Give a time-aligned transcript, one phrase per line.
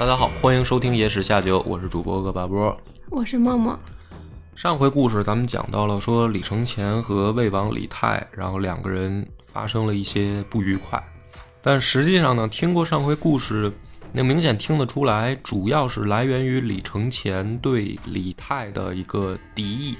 [0.00, 2.74] 大家好，欢迎收听《野史下酒》，我是主播恶霸波。
[3.10, 3.78] 我是默默，
[4.54, 10.98] 上回故事咱们讲到了，说李承乾和魏王李泰，然后两个人发生了一些不愉快，
[11.60, 13.70] 但实际上呢，听过上回故事，
[14.14, 19.98] 那明显听得出来，主要是来源于李承乾对李泰的一个敌意。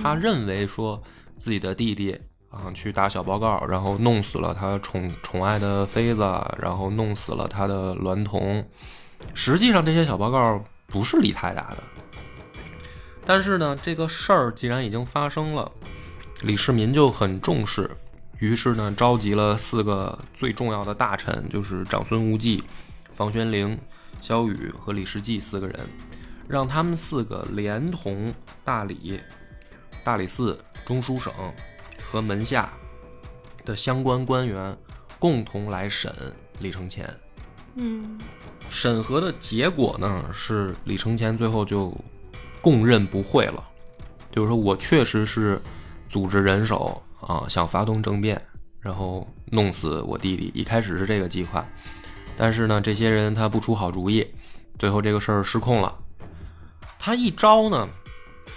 [0.00, 1.02] 他认为说
[1.36, 2.16] 自己的弟弟
[2.48, 6.22] 啊去打小报告，然后弄死了他宠宠爱的妃子，
[6.60, 8.64] 然后弄死了他的娈童。
[9.34, 11.82] 实际上这些小报告不是李泰打的，
[13.24, 15.70] 但是呢，这个事儿既然已经发生了，
[16.42, 17.90] 李世民就很重视，
[18.38, 22.62] 于是呢，召集了四个最重要的大臣，就是长孙无忌、
[23.14, 23.78] 房玄龄、
[24.20, 25.80] 萧雨和李世继四个人，
[26.48, 28.32] 让他们四个连同
[28.64, 29.20] 大理、
[30.04, 31.32] 大理寺、中书省
[32.00, 32.72] 和门下
[33.64, 34.76] 的相关官员
[35.18, 36.12] 共同来审
[36.60, 37.04] 李承乾。
[37.76, 38.18] 嗯
[38.68, 41.94] 审核的结果呢，是李承乾最后就
[42.60, 43.62] 供认不讳了，
[44.32, 45.60] 就是说我确实是
[46.08, 48.40] 组织人手啊，想发动政变，
[48.80, 50.50] 然后弄死我弟弟。
[50.52, 51.64] 一开始是这个计划，
[52.36, 54.26] 但是呢，这些人他不出好主意，
[54.78, 55.96] 最后这个事儿失控了。
[56.98, 57.88] 他一招呢，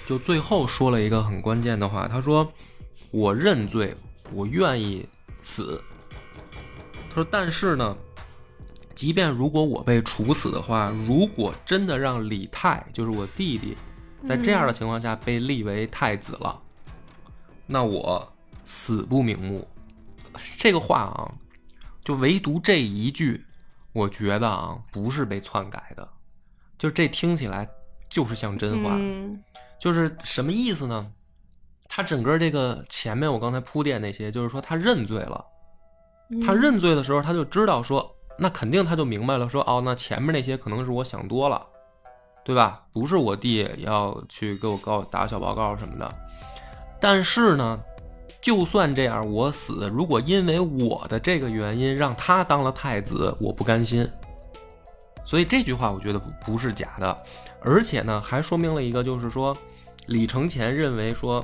[0.08, 2.52] 就最后说了一个很关键的话，他说
[3.12, 3.96] ：“我认罪，
[4.34, 5.08] 我愿意
[5.44, 5.80] 死。”
[7.10, 7.96] 他说：“但是呢。”
[9.00, 13.78] 即便如果我被处死的话，如果真的让李泰，就是我弟弟，
[14.28, 16.60] 在这样的情况下被立为太子了，
[17.66, 18.34] 那我
[18.66, 19.66] 死不瞑目。
[20.58, 21.32] 这个话啊，
[22.04, 23.46] 就唯独这一句，
[23.94, 26.06] 我觉得啊，不是被篡改的，
[26.78, 27.70] 就这听起来
[28.10, 29.00] 就是像真话。
[29.80, 31.10] 就是什么意思呢？
[31.88, 35.46] 他整个这个前面我刚才铺垫那些，就是说他认罪了，
[36.46, 38.14] 他认罪的时候他就知道说。
[38.40, 41.62] 那肯定他就明白了，说哦，那前面那些可能是我想多了，
[42.46, 42.84] 对吧？
[42.94, 46.16] 不是我弟要去给我告打小报告什么的。
[47.02, 47.80] 但是呢，
[48.42, 54.10] 就算这样，我死，如果因为我的这个原因让他当了太子，我不甘心。
[55.26, 57.18] 所以这句话我觉得不不是假的，
[57.62, 59.56] 而且呢，还说明了一个，就是说
[60.08, 61.44] 李承乾认为说，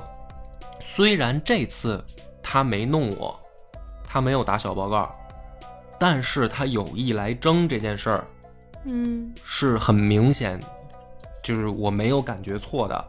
[0.80, 2.04] 虽然这次
[2.42, 3.38] 他没弄我，
[4.02, 5.12] 他没有打小报告。
[5.98, 8.24] 但是他有意来争这件事儿，
[8.84, 10.60] 嗯，是很明显，
[11.42, 13.08] 就是我没有感觉错的，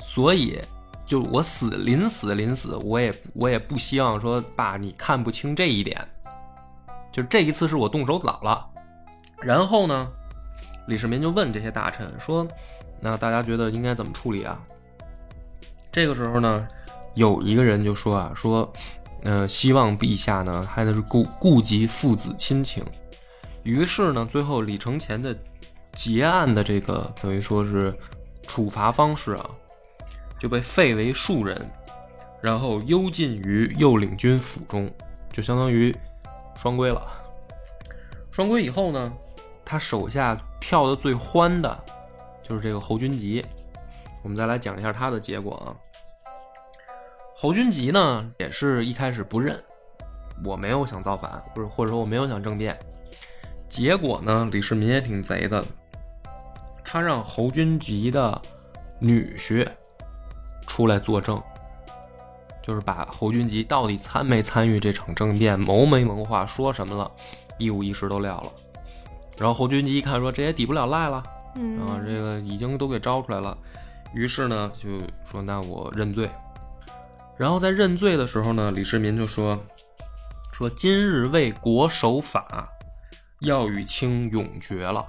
[0.00, 0.60] 所以
[1.04, 6.00] 就我死临死临死，我也我也不希望说爸你看不清这一点，
[7.10, 8.64] 就这一次是我动手早了。
[9.40, 10.08] 然后呢，
[10.86, 12.46] 李世民就问这些大臣说
[13.00, 14.60] ：“那大家觉得应该怎么处理啊？”
[15.90, 16.68] 这个时候呢，
[17.14, 18.72] 有一个人就说啊说。
[19.24, 22.84] 呃，希望陛下呢，还得是顾顾及父子亲情。
[23.62, 25.36] 于是呢，最后李承乾的
[25.92, 27.94] 结案的这个等于说是
[28.46, 29.50] 处罚方式啊，
[30.40, 31.70] 就被废为庶人，
[32.40, 34.92] 然后幽禁于右领军府中，
[35.32, 35.94] 就相当于
[36.56, 37.00] 双规了。
[38.32, 39.12] 双规以后呢，
[39.64, 41.84] 他手下跳的最欢的
[42.42, 43.44] 就是这个侯君集。
[44.22, 45.70] 我们再来讲一下他的结果啊。
[47.42, 49.60] 侯君集呢，也是一开始不认，
[50.44, 52.78] 我没有想造反，不是或者说我没有想政变。
[53.68, 55.60] 结果呢，李世民也挺贼的，
[56.84, 58.40] 他让侯君集的
[59.00, 59.66] 女婿
[60.68, 61.42] 出来作证，
[62.62, 67.10] 就是把侯君集到底参没参与这场政变、谋没谋划、说什么了，
[67.58, 68.52] 一五一十都撂了。
[69.36, 73.58] 然后侯君集一看，说这也抵不了赖了，啊，这个已经都给招出来了，
[74.14, 74.90] 于是呢，就
[75.24, 76.30] 说那我认罪。
[77.36, 79.58] 然后在认罪的时候呢，李世民就说
[80.52, 82.68] ：“说今日为国守法，
[83.40, 85.04] 要与卿永绝了。”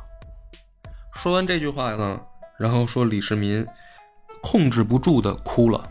[1.14, 2.20] 说完这句话呢，
[2.58, 3.66] 然后说李世民
[4.42, 5.88] 控制不住的哭了，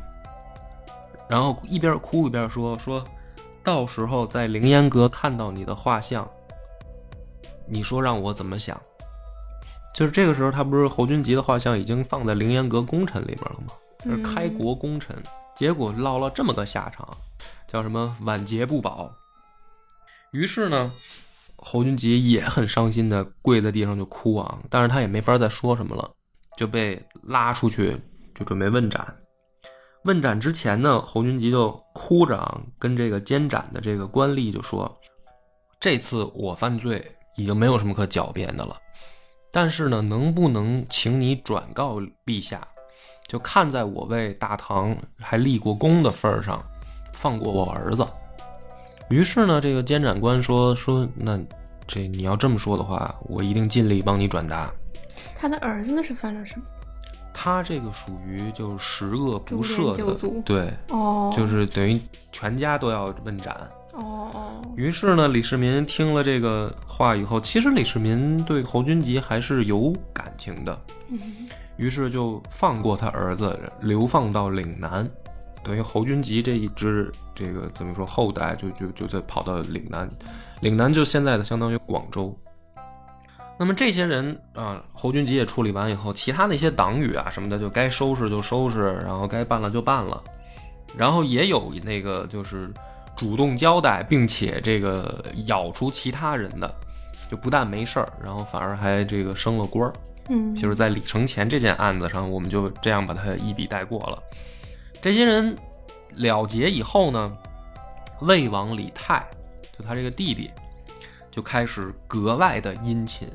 [1.28, 3.04] 然后一边哭一边说：“说
[3.62, 6.28] 到时候在凌烟阁看到你的画像，
[7.68, 8.80] 你说让我怎么想？”
[9.94, 13.74] 就是这个时候，他不是侯君集的画像已经放在凌烟阁功臣里边了吗？
[14.04, 15.14] 是开国功臣。
[15.62, 17.08] 结果落了这么个下场，
[17.68, 19.08] 叫什么晚节不保。
[20.32, 20.90] 于是呢，
[21.54, 26.10] 侯君集也很伤心的跪在地上就哭啊，但是他也没法再说什么了，
[26.56, 27.96] 就被拉出去
[28.34, 29.16] 就准备问斩。
[30.02, 34.98] 问斩之前呢，侯君集就哭着啊，跟这个监斩的这个官吏就说
[35.78, 38.76] ：“这次我犯罪已经没有什么可狡辩的了，
[39.52, 42.66] 但是呢，能不能请你转告陛下，
[43.26, 46.62] 就看在我为大唐还立过功的份儿上，
[47.12, 48.06] 放过我儿子。”
[49.10, 51.38] 于是呢，这个监斩官说：“说那
[51.86, 54.72] 这你要这么说的话，我一定尽力帮你转达。
[55.36, 56.64] 他的儿子是犯了什么？
[57.34, 63.54] 他这个属于就是十恶不赦的，对，哦，就是等于全家都要问斩。”
[63.92, 70.80] 哦哦，于是呢，李世民听了这个话以后，其实李世民对侯君集还是有感情的，
[71.10, 71.20] 嗯
[71.82, 75.08] 于是就放过他儿子，流放到岭南。
[75.64, 80.08] 等于侯君集这一支这个怎么说后代就就就在跑到岭南，
[80.60, 82.32] 岭南就现在的相当于广州。
[83.58, 90.22] 那么这些人啊，侯君集也处理完以后，其他那些党羽啊什么的，就该收拾就收拾，然后该办了就办了。
[90.96, 92.72] 然后也有那个就是
[93.16, 96.72] 主动交代，并且这个咬除其他人的，
[97.28, 99.92] 就不但没事儿，然后反而还这个升了官儿。
[100.28, 104.22] 嗯，就是在李承乾这件案子上，我们就这样把它一笔带过了。
[105.00, 105.56] 这些人
[106.14, 107.36] 了结以后呢，
[108.20, 109.26] 魏王李泰，
[109.76, 110.50] 就他这个弟弟，
[111.30, 113.28] 就开始格外的殷勤，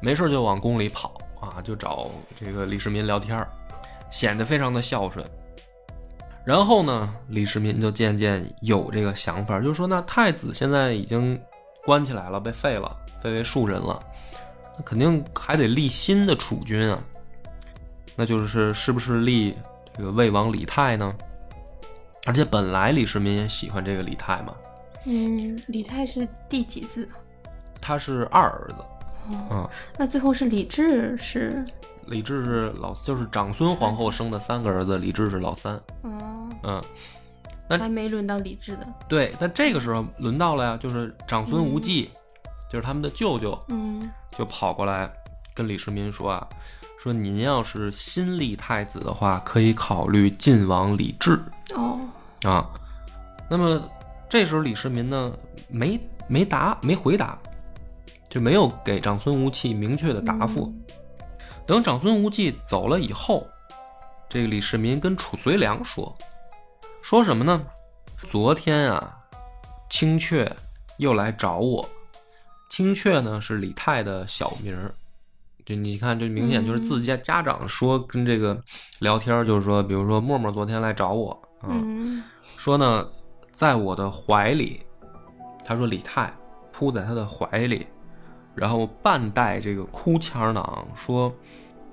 [0.00, 3.46] 没事就往宫里跑啊，就找这个李世民聊天，
[4.10, 5.24] 显得非常的孝顺。
[6.46, 11.38] 然后呢，李世民就渐渐有这个想法，就是说，那太子现在已经
[11.84, 14.00] 关起来了，被废了，废为庶人了，
[14.76, 17.02] 那肯定还得立新的储君啊。
[18.14, 19.54] 那就是是不是立
[19.94, 21.14] 这个魏王李泰呢？
[22.24, 24.52] 而且本来李世民也喜欢这个李泰嘛，
[25.04, 27.08] 嗯，李泰是第几子？
[27.80, 28.74] 他是二儿子
[29.30, 29.70] 哦，啊。
[29.96, 31.64] 那最后是李治是，
[32.06, 35.74] 李治是老，就是长孙皇后生的三个儿子，李治是老三。
[36.02, 36.82] 哦，嗯，
[37.68, 42.10] 那还没轮到李治的，对，但这个时候轮到了呀，就是长孙无忌，
[42.68, 45.08] 就是他们的舅舅，嗯就跑过来
[45.54, 46.46] 跟李世民说啊，
[47.02, 51.42] 说您要是新立太子的话，可以考虑晋王李治
[51.74, 51.98] 哦，
[52.42, 52.68] 啊。
[53.48, 53.80] 那么
[54.28, 55.32] 这时候李世民呢，
[55.68, 57.38] 没没答，没回答，
[58.28, 60.74] 就没有给长孙无忌明确的答复。
[61.64, 63.46] 等长孙无忌走了以后，
[64.28, 66.12] 这个李世民跟褚遂良说，
[67.02, 67.64] 说什么呢？
[68.22, 69.16] 昨天啊，
[69.88, 70.54] 青雀
[70.98, 71.88] 又来找我。
[72.76, 74.92] 青雀呢是李泰的小名儿，
[75.64, 78.62] 就你看，这明显就是自家家长说跟这个
[78.98, 81.30] 聊天儿，就是说，比如说默默昨天来找我
[81.62, 82.22] 啊，嗯。
[82.58, 83.08] 说呢，
[83.50, 84.82] 在我的怀里，
[85.64, 86.30] 他说李泰
[86.70, 87.86] 扑在他的怀里，
[88.54, 91.34] 然后半带这个哭腔囊，说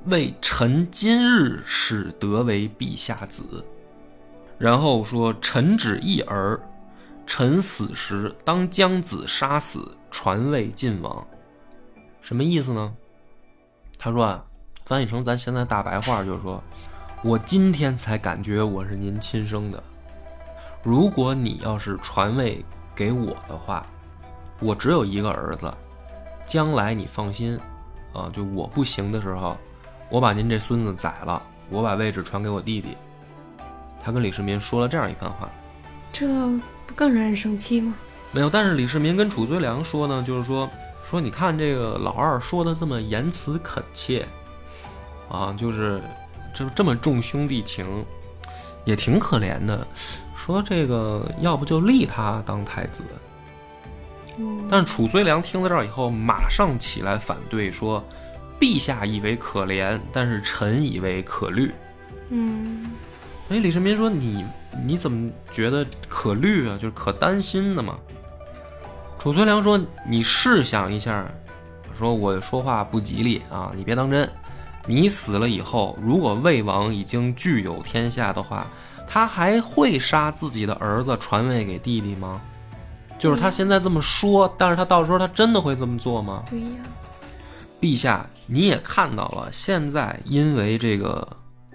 [0.08, 3.64] 为臣今日始得为陛下子，
[4.58, 6.60] 然后说臣只一儿，
[7.26, 11.26] 臣死时当将子杀死，传位晋王。
[12.22, 12.94] 什么意思呢？
[13.98, 14.46] 他说啊，
[14.86, 16.64] 翻译成咱现在大白话就是说，
[17.24, 19.84] 我今天才感觉我是您亲生的。
[20.84, 22.64] 如果你要是传位
[22.94, 23.88] 给我的话，
[24.60, 25.74] 我只有一个儿子，
[26.46, 27.60] 将来你放心，
[28.14, 29.58] 啊，就我不行的时候，
[30.10, 31.42] 我把您这孙子宰了，
[31.72, 32.96] 我把位置传给我弟弟。
[34.04, 35.50] 他跟李世民说了这样一番话，
[36.12, 36.28] 这
[36.86, 37.96] 不更让人生气吗？
[38.34, 40.68] 没有，但是李世民跟褚遂良说呢，就是说
[41.04, 44.28] 说你看这个老二说的这么言辞恳切，
[45.30, 46.02] 啊，就是
[46.52, 47.86] 这这么重兄弟情，
[48.86, 49.86] 也挺可怜的。
[50.36, 53.02] 说这个要不就立他当太子，
[54.38, 58.04] 嗯，但是褚遂良听到这儿以后，马上起来反对说
[58.60, 61.72] ：“陛下以为可怜，但是臣以为可虑。
[62.30, 62.92] 嗯”
[63.50, 64.44] 哎，李世民说：“你
[64.84, 66.76] 你怎么觉得可虑啊？
[66.76, 67.96] 就是可担心的嘛。”
[69.24, 71.26] 褚遂良说：“你试想一下，
[71.98, 74.30] 说我说话不吉利啊，你别当真。
[74.86, 78.68] 你死了以后，如果魏王已经具有天下的话，
[79.08, 82.42] 他还会杀自己的儿子传位给弟弟吗？
[83.18, 86.44] 就是他现在这么说，但是他到时候他真的会这么做吗？
[86.50, 86.68] 对呀，
[87.80, 91.26] 陛下，你也看到了，现在因为这个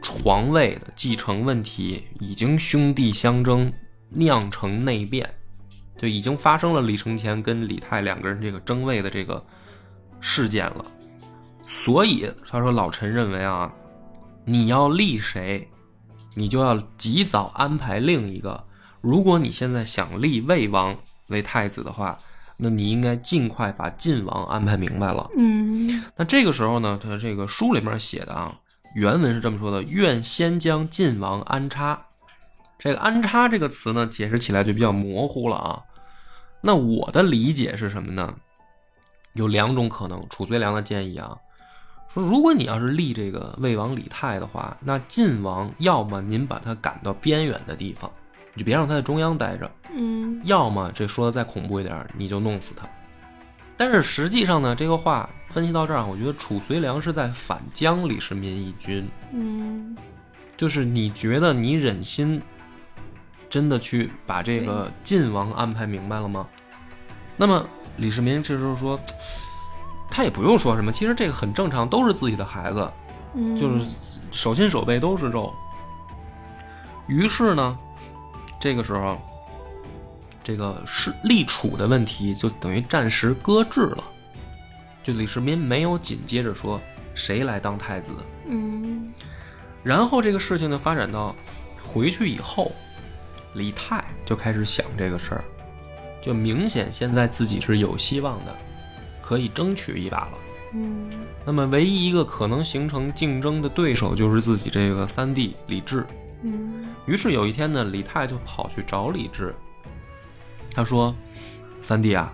[0.02, 3.72] 床位的继承问题，已经兄弟相争，
[4.10, 5.26] 酿成内变，
[5.98, 9.44] 就已经发生了李承乾跟李泰两个人这个争位的这个
[10.20, 10.84] 事件了。
[11.66, 13.70] 所以他说，老臣认为啊，
[14.46, 15.68] 你要立谁，
[16.34, 18.64] 你就要及早安排另一个。
[19.00, 22.16] 如果你现在想立魏王为太子的话，
[22.56, 25.28] 那你应该尽快把晋王安排明白了。
[25.36, 28.54] 嗯那这个时候呢，他这个书里面写的啊，
[28.94, 32.00] 原文是这么说的：“愿先将晋王安插。”
[32.80, 35.82] 这个“安插”这个词呢，解释起来就比较模糊了啊。
[36.60, 38.34] 那我的理解是什么呢？
[39.34, 40.20] 有两种可能。
[40.28, 41.36] 褚遂良的建议啊，
[42.12, 48.10] 说如果你要是立这个魏王李泰的话，那晋王要么您把他赶到边远的地方，
[48.54, 52.88] 你就别让他在中央待着；嗯要么这说的再恐怖一点，你就弄死他。
[53.76, 59.96] 但是实际上呢，这个话分析到这儿，我觉得褚遂良是在反将李世民一军，嗯
[60.56, 62.42] 就是你觉得你忍心
[63.48, 66.46] 真的去把这个晋王安排明白了吗？
[67.36, 67.64] 那么
[67.96, 68.98] 李世民这时候说，
[70.10, 72.90] 他也不用说什么，其实这个很正常，都是自己的孩子，
[73.34, 73.86] 嗯，就是
[74.30, 75.54] 手心手背都是肉。
[77.06, 77.78] 于是呢，
[78.60, 79.18] 这个时候，
[80.44, 84.04] 这个是立储的问题就等于暂时搁置了。
[85.02, 86.78] 就李世民没有紧接着说
[87.14, 88.12] 谁来当太子，
[88.46, 89.10] 嗯
[89.82, 91.34] 然后这个事情就发展到
[91.82, 92.72] 回去以后，
[93.54, 95.44] 李泰就开始想这个事儿，
[96.22, 98.56] 就明显现在自己是有希望的，
[99.22, 100.38] 可以争取一把了。
[100.74, 101.08] 嗯
[101.46, 106.06] 那么唯一一个可能形成竞争的对手就是自己这个三弟李治。
[106.42, 109.54] 嗯于是有一天呢，李泰就跑去找李治，
[110.74, 111.14] 他说
[111.80, 112.30] ：“三弟啊，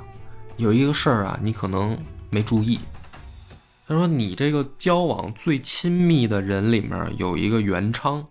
[0.56, 1.96] 有一个事儿啊，你可能
[2.28, 2.80] 没注意。
[3.86, 8.26] 他说你这个交往最亲密的人里面有一个元昌，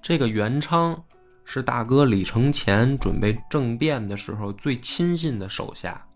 [0.00, 1.04] 这个元昌
[1.50, 6.06] 是大哥李承乾准备政变的时候最亲信的手下。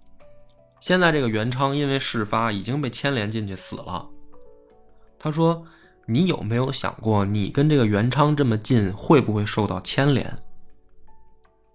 [0.81, 4.09] 现在这个元昌因为事发已经被牵连进去死了。
[5.19, 5.64] 他说。”
[6.07, 10.37] 你有没有想过，你跟这个元昌这么近，会不会受到牵连？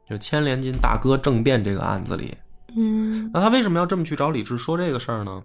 [0.07, 2.37] 就牵连进大哥政变这个案子里。
[2.77, 5.41] 嗯，那他为什么要这么去找李治说这个事儿呢？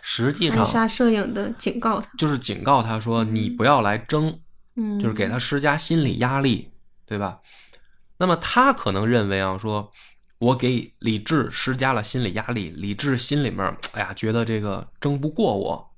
[0.00, 4.38] 实际上含沙射影的警告他，就是警告他说，你不要来争，
[4.76, 6.70] 嗯，就是给他施加心理压力，
[7.06, 7.40] 对吧？
[8.18, 9.90] 那么他可能认为啊，说
[10.38, 15.90] 我给李治施加了心理压力，李治心里面，哎呀，觉得这个争不过我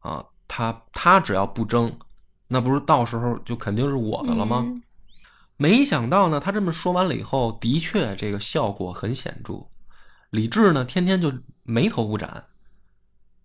[0.00, 1.96] 啊，他他只要不争，
[2.48, 4.62] 那不是到时候就肯定是我的了吗？
[4.66, 4.80] 嗯
[5.56, 9.64] 没想到呢，他这么说完了以后，的确这个效果很显著。
[10.30, 12.46] 李治呢，天天就眉头不展，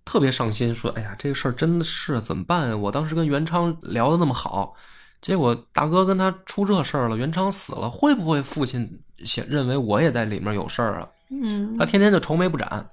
[0.06, 2.76] 特别上心，说：“哎呀，这个事儿真的是怎么办啊？
[2.76, 4.74] 我当时跟元昌聊的那么好，
[5.22, 12.90] 结果大哥跟他出这事儿了，元昌死了，会不会父亲想认为我也在里面有事儿啊？”嗯，他天天就愁眉不展。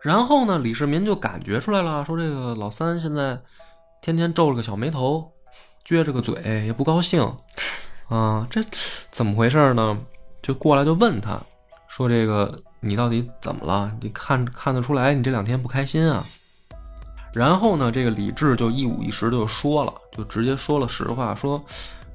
[0.00, 3.40] 然后呢，李世民就感觉出来了，说这个老三现在
[4.00, 5.32] 天天皱着个小眉头，
[5.86, 7.22] 撅着个嘴，也不高兴
[8.08, 8.60] 啊，这
[9.10, 9.98] 怎么回事呢？
[10.42, 11.40] 就过来就问他，
[11.86, 13.92] 说这个你到底怎么了？
[14.00, 16.24] 你看看得出来你这两天不开心啊？
[17.32, 21.62] 然后呢，这个李治就一五一十就说了，就直接说了实话，说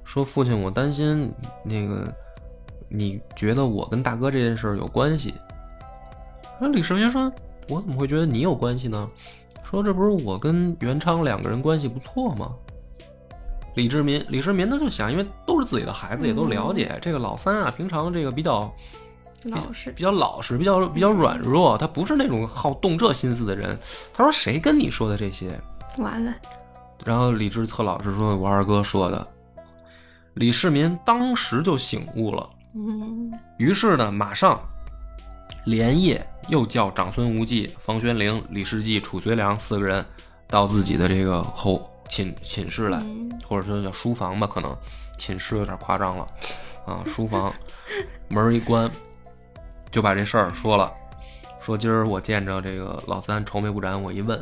[0.03, 1.31] 说父亲，我担心
[1.63, 2.13] 那个
[2.87, 5.33] 你觉得我跟大哥这件事儿有关系。
[6.59, 7.31] 那李世民说
[7.69, 9.07] ：“我怎么会觉得你有关系呢？
[9.63, 12.53] 说这不是我跟元昌两个人关系不错吗？”
[13.75, 18.73] 李志民，李世民呢就想，因为都是自己的孩子，也都了解、这个老三啊，平常这个比较
[19.51, 23.77] 老实比，较老实，比较比较软弱，他不是那种好动这心思的人。
[24.13, 25.59] 他说：“谁跟你说的这些？”
[25.99, 26.33] 完了，
[27.05, 29.25] 然后李治特老实说：“我二哥说的。”
[30.35, 34.59] 李世民当时就醒悟了，嗯于是呢，马上
[35.65, 40.05] 连夜又叫长孙无忌、房玄龄、李世继、褚遂良四个人
[40.47, 44.77] 到自己的这个后寝寝室来，嗯或者说叫书房吧，可能
[45.17, 46.27] 寝室有点夸张了
[46.85, 47.01] 啊。
[47.03, 47.51] 书房
[48.27, 48.91] 门一关，
[49.97, 50.93] 就把这事儿说了，
[51.59, 54.39] 说今儿我见着这个老三愁眉不展，我一问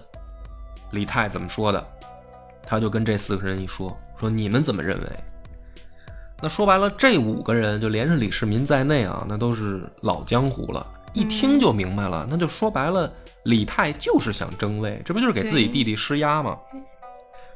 [0.91, 1.81] 李泰怎么说的，
[2.62, 5.09] 他就跟这四个人一说，说你们怎么认为？
[6.41, 12.27] 那说白了，这五个人就连着李世民在内啊，那都是老江湖了，一听就明白了。
[12.29, 13.09] 那就说白了，
[13.43, 16.59] 李泰就是想争位，这不就是给自己弟弟施压吗？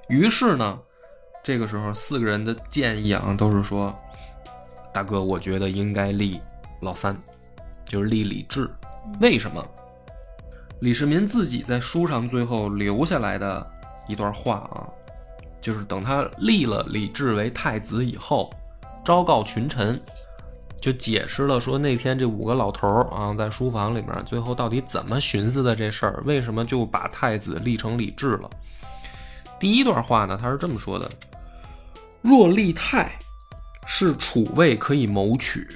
[0.07, 0.79] 于是呢，
[1.43, 3.93] 这个时候四个人的建议啊，都是说，
[4.93, 6.39] 大哥，我觉得应该立
[6.79, 7.13] 老三，
[7.89, 8.69] 就是立李治。
[9.19, 9.62] 为什么？
[10.79, 13.69] 李世民自己在书上最后留下来的
[14.08, 14.88] 一段话啊，
[15.60, 18.50] 就是等他立了李治为太子以后，
[19.03, 20.00] 昭告群臣，
[20.79, 28.50] 就解释了说那天这五个老头儿啊，在书房里面最后到底怎么寻思的这事儿，为什么就把太子立成李治了？
[29.60, 31.12] 第一段话呢，他是这么说的：
[32.22, 33.12] 若立太，
[33.86, 35.67] 是储位可以谋取，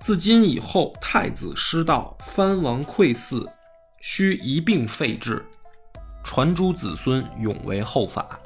[0.00, 3.46] 自今以后，太子失道，藩王溃嗣，
[4.00, 5.44] 须一并废置，
[6.22, 8.38] 传诸子孙，永为后法。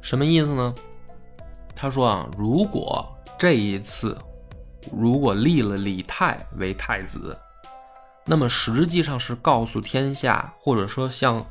[0.00, 0.74] 什么意思呢？
[1.76, 3.06] 他说啊，如果
[3.38, 4.16] 这一次，
[4.90, 7.38] 如果立了李泰为太子，
[8.26, 11.44] 那么实际上是告诉天下，或者说向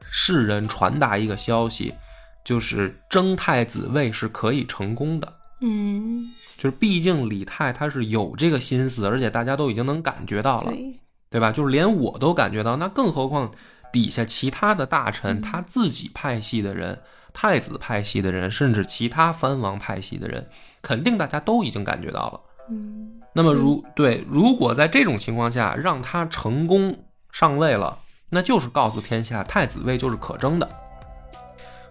[0.00, 1.94] 世人传达一个消息，
[2.42, 5.39] 就是争太子位是可以成功的。
[5.60, 10.98] 嗯，就是毕竟李泰他是有这个心思，而且大家都已经能感觉到了，对，
[11.30, 11.52] 对吧？
[11.52, 13.50] 就是连我都感觉到，那更何况
[13.92, 16.98] 底下其他的大臣，嗯他自己派系的人、
[17.32, 20.46] 太子派系的人，甚至其他藩王派系的人，
[20.80, 22.40] 肯定大家都已经感觉到了。
[22.70, 26.96] 嗯，那么如对，如果在这种情况下让他成功
[27.32, 27.98] 上位了，
[28.30, 30.68] 那就是告诉天下太子位就是可争的。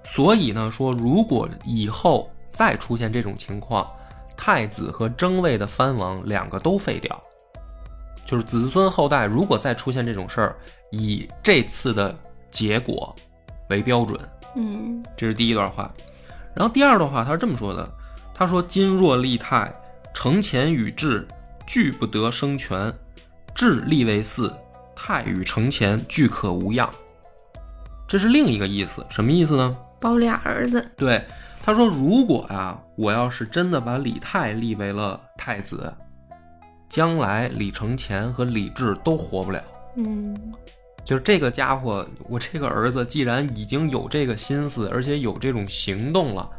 [0.04, 3.88] 所以呢，说如果以后再出现这种情况，
[4.36, 7.22] 太子和争位的藩王两个都废掉，
[8.25, 10.56] 就是子孙后代如果再出现这种事儿，
[10.91, 12.15] 以这次的
[12.51, 13.15] 结果
[13.70, 14.20] 为标准。
[14.56, 15.91] 嗯，这是第一段话。
[16.56, 17.88] 然后第二段话他是这么说的：
[18.34, 19.72] 他说：“今若立太，
[20.13, 21.27] 承前与治
[21.68, 22.91] 俱不得生权，
[23.53, 24.51] 治立为嗣，
[24.96, 26.89] 太与承前俱可无恙。”
[28.08, 29.77] 这是另一个意思，什么意思呢？
[30.00, 31.24] 包俩儿子，对，
[31.70, 35.94] 他说：“如果啊、我要是真的把李泰立为了太子，
[36.90, 39.62] 将来李承乾和李治都活不了。”
[39.96, 40.36] 嗯，
[41.06, 46.50] 就是这个家伙，我这个儿子既然已经有这个心思，而且有这种行动了，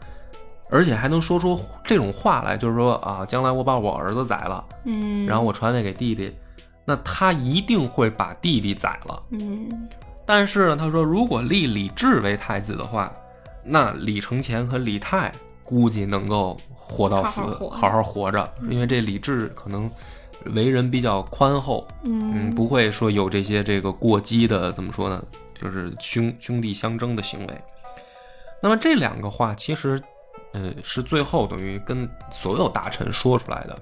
[0.71, 6.33] 而且还能说出这种话来，就是说啊，将来我把我儿子宰了，嗯，然后我传位给弟弟，
[6.85, 9.21] 那他一定会把弟弟宰了。
[9.31, 9.89] 嗯，
[10.25, 13.13] 但是呢，他说如果立李治为太子的话，
[13.65, 15.31] 那李承乾和李泰
[15.65, 17.41] 估计能够活到死，
[17.71, 19.91] 好好活着，因为这李治可能
[20.55, 25.23] 为人比较宽厚，嗯，嗯，不会说有这些这个过激的，怎么说呢？
[25.61, 27.61] 就是兄兄弟相争的行为。
[28.63, 30.03] 那么这两个话其实，
[30.53, 33.79] 呃，是最后等于跟所有大臣说出来的，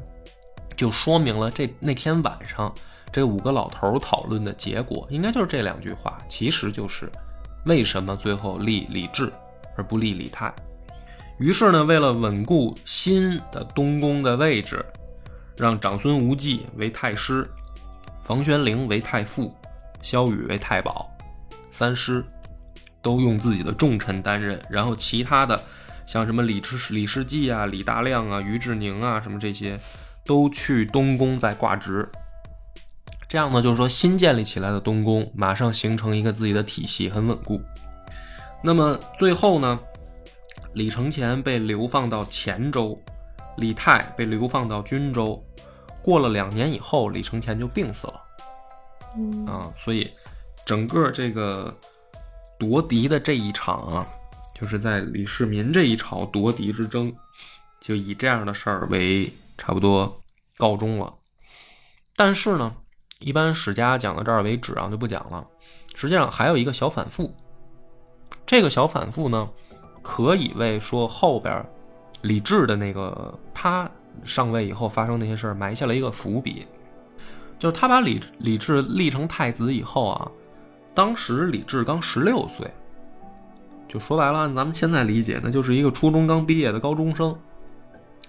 [0.77, 2.73] 就说明了这那天晚上
[3.13, 7.11] 这五个老头儿讨论的结果，应该就是这两句话，其实就是
[7.65, 9.33] 为什么最后立李治
[9.79, 10.53] 而不立李泰。
[11.39, 14.85] 于是呢，为了稳固新的东宫的位置，
[15.57, 17.49] 让长孙无忌为太师，
[18.25, 19.55] 房玄龄为太傅，
[20.03, 21.09] 萧雨为太保，
[21.71, 22.25] 三师
[23.01, 25.63] 都用自己的重臣担任，然后其他的
[26.07, 29.79] 像什么李世李世济啊、李大亮啊、于志宁啊什么这些，
[30.25, 32.09] 都去东宫再挂职。
[33.29, 37.61] 这样呢，就是说新建立起来的东宫马上形成一个自己的体系，很稳固。
[38.63, 39.79] 那么最后呢，
[40.75, 43.01] 李承乾被流放到黔州，
[43.57, 45.43] 李泰被流放到均州。
[46.03, 48.23] 过了两年以后，李承乾就病死了
[49.17, 50.11] 嗯，啊，所以
[50.65, 51.77] 整个这个
[52.59, 54.07] 夺嫡的这一场啊，
[54.55, 57.15] 就是在李世民这一朝夺嫡之争，
[57.81, 60.21] 就以这样的事儿为差不多
[60.57, 61.15] 告终了。
[62.17, 62.75] 但是呢，
[63.21, 65.47] 一般史家讲到这儿为止啊，就不讲了。
[65.95, 67.35] 实际上还有一个小反复，
[68.47, 69.49] 这个小反复呢，
[70.03, 71.65] 可以为说后边
[72.23, 73.91] 李治的那个他
[74.25, 76.67] 上位以后发生那些事儿埋下了一个伏笔。
[77.59, 80.31] 就是他把李李治立成太子以后啊，
[80.95, 82.71] 当时李治刚十六岁，
[83.89, 87.37] 就说白了，按咱们现在理解，那就是一个初中刚毕业的高中生，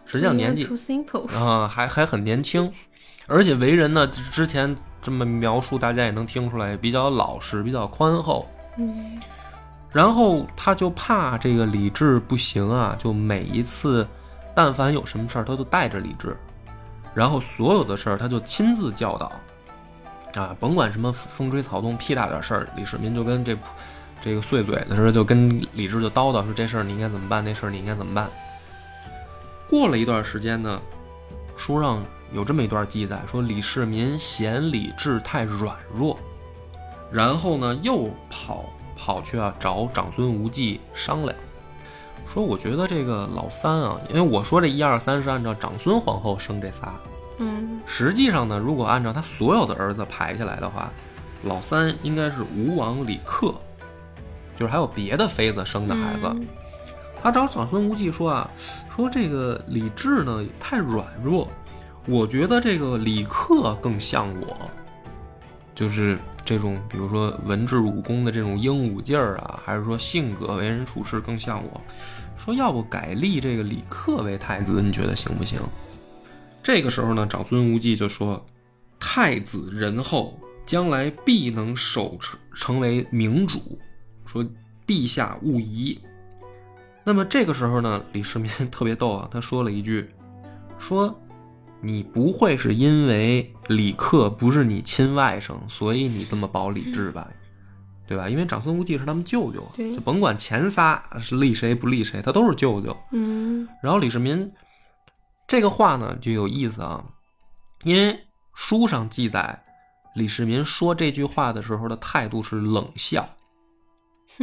[0.07, 0.67] 实际上年纪
[1.35, 2.73] 啊，还还很年轻，
[3.27, 8.47] 而且为人呢，之之前这么描述，大家也能听出来，比较老实，比较宽厚。
[8.77, 9.19] 嗯，
[9.91, 14.07] 然后他就怕这个李治不行啊，就每一次，
[14.55, 16.37] 但凡有什么事儿，他都带着李治，
[17.15, 19.31] 然后所有的事儿他就亲自教导，
[20.41, 23.57] 啊，甭管什么风吹草动屁大点事儿，李世民就跟这
[24.21, 28.29] 这个碎嘴的似的，就跟李治就叨叨说这事儿你应该怎么办，那事儿你应该怎么办。
[29.67, 30.79] 过了一段时间呢，
[31.57, 36.19] 书上有这么一段记载，说李世民嫌李治太软弱，
[37.11, 38.65] 然后呢又跑
[38.99, 41.33] 跑去啊找长孙无忌商量，
[42.27, 46.93] 说我觉得这个老三啊，因为我说这一二三是按照长孙皇后生这仨，
[47.37, 50.91] 嗯，实际上呢，如果按照他所有的儿子排下来的话，
[51.45, 53.53] 老三应该是吴王李克，
[54.57, 56.21] 就是还有别的妃子生的孩子。
[56.25, 56.45] 嗯。
[57.21, 58.49] 他找长孙无忌说啊，
[58.93, 61.47] 说这个李治呢太软弱，
[62.05, 64.55] 我觉得这个李克更像我，
[65.79, 71.81] 就是这种比如说文治武功的这种英武劲儿啊，还是说性格为人处事更像我，
[72.37, 75.57] 说要不改立这个李克为太子，你觉得行不行？
[76.61, 78.45] 这个时候呢，长孙无忌就说
[78.99, 83.79] ：“太子仁厚，将来必能守成成为明主。
[84.25, 84.45] 说
[84.85, 85.97] 陛下勿疑。”
[87.05, 90.09] 那么这个时候呢，李世民 特别逗啊，他说了一句
[90.77, 91.17] ：“说
[91.81, 97.27] 你不会是因为李克不是你亲外甥，所以你这么保李治吧？
[98.07, 98.27] 对吧？
[98.27, 102.97] 因为长孙无忌是他们舅舅，对就甭管前仨是立谁不立谁，他都是舅舅。
[103.11, 104.51] 嗯然后李世民
[105.47, 107.03] 这个话呢就有意思啊，
[107.83, 108.19] 因为
[108.55, 109.63] 书上记载，
[110.15, 113.29] 李世民说这句话的时候的态度是冷笑，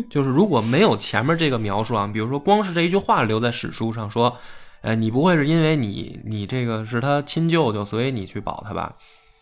[0.09, 4.39] 就是如果没有前面这个描述啊，比如说光是这一句话留在史书上说，
[4.83, 8.95] 呃，你不会是因为你你这个是他亲舅舅，所以你去保他吧？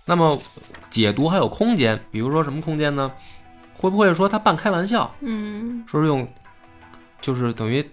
[0.07, 0.39] 那么
[0.91, 3.13] 解读还有空间，比如说什么空间呢？
[3.75, 6.27] 会不会说他半开玩笑，嗯说是用，
[7.21, 7.85] 就是等于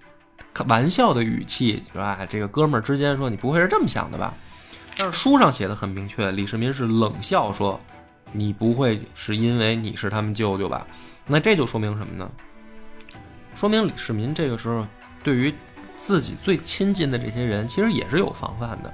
[0.54, 2.20] 开玩笑的语气，是吧？
[2.30, 4.34] 这个哥们儿之间说，你不会是这么想的吧？
[4.98, 7.80] 但是书上写的很明确，李世民是冷笑说，
[8.32, 10.86] 你不会是因为你是他们舅舅吧？
[11.26, 12.30] 那这就说明什么呢？
[13.56, 14.86] 说明李世民这个时候
[15.24, 15.54] 对于
[16.02, 18.92] 自己最亲近的这些人，其实也是有防范的。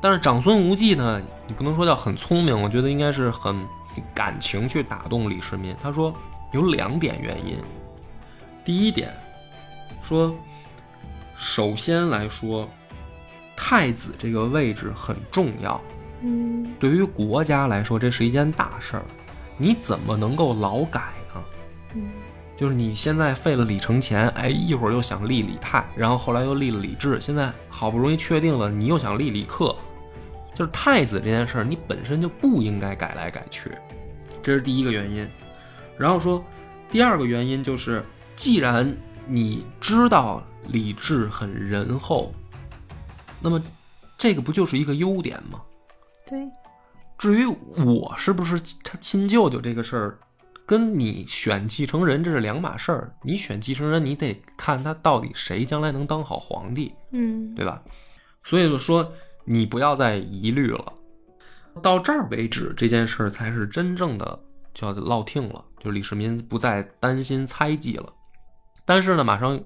[0.00, 3.62] 但是长孙无忌呢，你不能说叫很聪明，我觉得应该是很
[4.14, 5.76] 感情去打动李世民。
[5.80, 6.12] 他说
[6.52, 7.58] 有两点原因。
[8.64, 9.14] 第一点，
[10.02, 10.34] 说
[11.36, 12.66] 首先来说，
[13.54, 15.78] 太子这个位置很重要，
[16.22, 19.04] 嗯对于国家来说，这是一件大事儿。
[19.58, 21.44] 你怎么能够劳改呢？
[21.94, 22.08] 嗯
[22.62, 29.76] 就是你现在废了李承乾，哎，一会儿又想立李泰，然后后来又立了李治，现在好不容易确定了，你又想立李克，
[30.54, 33.72] 就是太子这件事儿，你本身就不应该改来改去，
[34.44, 35.28] 这是第一个原因。
[35.98, 36.40] 然后说
[36.88, 38.00] 第二个原因就是，
[38.36, 38.96] 既然
[39.26, 42.32] 你知道李治很仁厚，
[43.40, 43.60] 那么
[44.16, 45.60] 这个不就是一个优点吗？
[46.30, 46.48] 对
[47.18, 47.44] 至于
[47.84, 50.18] 我是不是他亲舅舅这个事儿，
[50.72, 53.14] 跟你选继承人这是两码事儿。
[53.22, 57.82] 你选继承人，你得看他到底谁将来能当好皇帝，嗯对吧？
[58.42, 59.12] 所以就说
[59.44, 60.94] 你不要再疑虑了。
[61.82, 68.10] 到这儿为止，这件事儿才是真正的叫落听了，就李世民不再担心猜忌了。
[68.86, 69.60] 但是呢，马上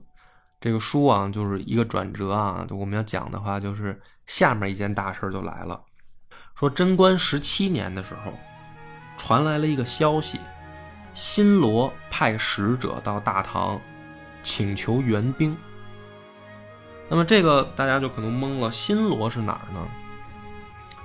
[0.61, 5.81] 这个书啊，就是一个转折啊，就我们要讲的话，就是下面一件大事儿就来了。
[6.57, 8.33] 说贞观十七年的时候，
[9.17, 10.41] 传来了一个消息，
[11.17, 13.81] 新罗派使者到大唐，
[14.43, 15.57] 请求援兵。
[17.09, 19.81] 那么这个大家就可能懵了，新罗是哪儿呢？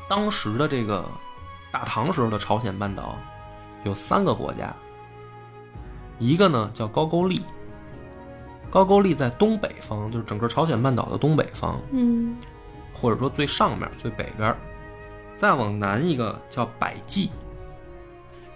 [0.10, 1.06] 当时的这个
[1.72, 3.16] 大唐时候的朝鲜半岛
[3.86, 4.76] 有三个国家，
[6.20, 7.42] 一个呢叫高句丽，
[8.70, 12.36] 高句丽在东北方，就是整个朝鲜半岛的东北方，嗯
[12.94, 14.54] 或者说最上面、最北边，
[15.38, 17.32] 再往南一个叫百济，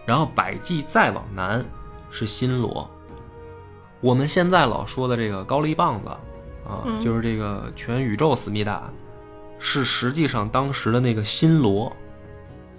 [0.06, 1.65] 然后百济再往南
[2.12, 2.89] 是新罗。
[4.02, 6.10] 我们现在老说的这个高丽棒子
[6.68, 8.89] 啊，嗯就是这个全宇宙思密达，
[9.58, 11.91] 是实际上当时的那个新罗。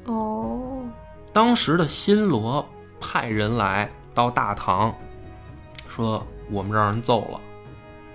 [0.05, 0.85] 哦
[1.33, 2.67] 当时的新罗
[3.01, 4.95] 派人来到大唐，
[5.87, 7.41] 说我们让人揍了，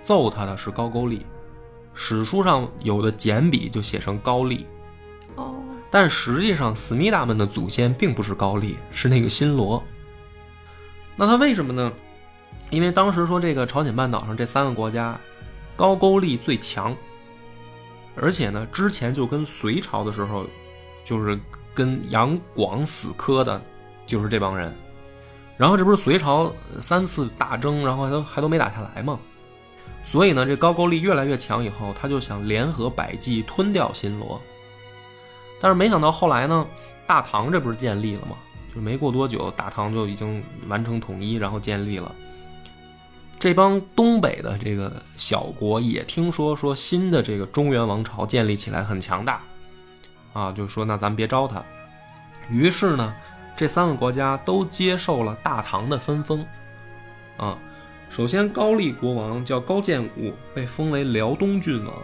[0.02, 1.24] 揍他的是高句丽。
[1.94, 4.66] 史书上有的简笔就写成高丽，
[5.36, 5.54] 哦
[5.92, 9.80] 但实际上思密达们的祖先并不是高丽，是那个新罗。
[11.14, 11.92] 那他为什么呢？
[12.70, 15.20] 因为当时说这个朝鲜半岛上这三个国家，
[15.76, 16.96] 高句丽最强，
[18.16, 20.46] 而且呢，之前就跟隋朝的时候，
[21.04, 21.38] 就是
[21.74, 23.60] 跟杨广死磕的，
[24.06, 24.74] 就是这帮人。
[25.58, 26.50] 然后这不是隋朝
[26.80, 29.20] 三次大征，然后还都还都没打下来吗？
[30.02, 34.40] 所以呢，这高句丽越来越强以后，他就想联合百济吞掉新罗。
[35.62, 36.66] 但是没想到后来呢，
[37.06, 38.36] 大唐这不是建立了吗？
[38.74, 42.12] 就没过多久，大唐就已经完成统一，然后建立了。
[43.38, 49.40] 这帮东北的这个小国也听说说新的这个中原王朝建立起来很强大，
[50.32, 51.62] 啊，就说那咱们别招他。
[52.50, 53.14] 于是呢，
[53.56, 56.44] 这三个国家都接受了大唐的分封，
[57.36, 57.56] 啊，
[58.10, 61.94] 首先高丽国王叫高建武，被封为辽东郡王，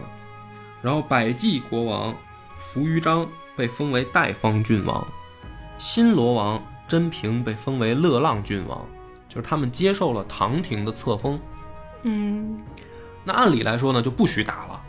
[0.81, 2.15] 然后百济国王
[2.57, 3.27] 扶余章
[3.59, 5.05] 被封为代方郡王，
[5.77, 8.87] 新罗王真平被封为乐浪郡王，
[9.27, 11.37] 就是他们接受了唐廷的册封。
[12.03, 12.57] 嗯
[13.25, 14.81] 那按理来说呢，就不许打了，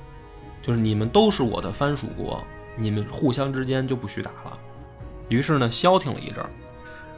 [0.62, 2.40] 就是你们都是我的藩属国，
[2.76, 4.56] 你们互相之间就不许打了。
[5.28, 6.48] 于是呢，消停了一阵儿。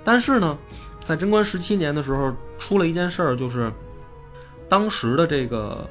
[0.03, 0.59] 但是呢，
[1.01, 3.71] 在贞观十七年的时候，出了一件事儿，就是
[4.71, 5.87] 当时的这个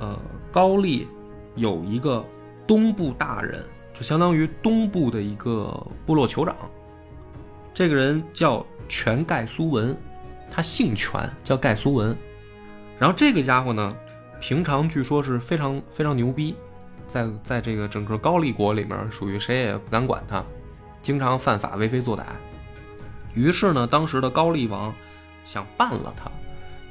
[0.00, 0.18] 呃
[0.50, 1.06] 高丽
[1.54, 2.22] 有一个
[2.66, 6.54] 东部大人，就相当于东部的一个部落酋长。
[7.72, 9.96] 这个人叫全盖苏文，
[10.50, 12.14] 他姓全，叫盖苏文。
[12.98, 13.96] 然后这个家伙呢，
[14.40, 16.54] 平常据说是非常非常牛逼，
[17.06, 20.44] 在在这个整个高丽国里面，属于谁也不敢管他，
[21.00, 22.22] 经常犯法为非作歹。
[23.34, 24.94] 于是呢，当时的高丽王
[25.44, 26.30] 想办了他，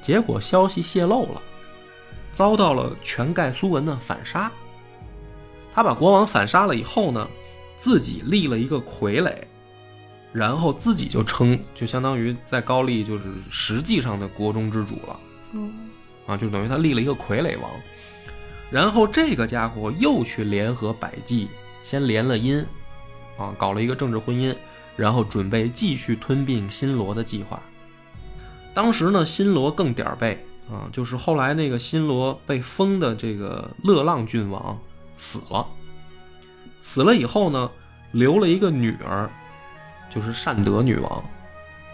[0.02, 1.42] 结果消息泄露了，
[2.34, 4.52] 遭到了全盖苏文的反杀。
[5.74, 7.28] 他把国王反杀了以后呢，
[7.78, 9.34] 自己立了一个傀儡，
[10.32, 15.20] 然后自己就称，就相当于在高丽就是实际上的国中之主了。
[15.54, 15.70] 哦，
[16.28, 17.72] 啊，就等于他立了一个傀儡王，
[18.70, 21.48] 然后这个家伙又去联合百济，
[21.84, 22.64] 先联了姻，
[23.38, 24.56] 啊，搞了一个政治婚姻，
[24.96, 27.62] 然后准备继续吞并新罗的计划。
[28.74, 34.80] 当时呢，新罗更点儿背啊，就是后来那个新罗被封的这个勒浪郡王
[35.24, 35.66] 死了，
[36.82, 37.72] 死了以后呢，
[38.12, 39.30] 留了一个女儿，
[40.10, 41.24] 就是善德女王。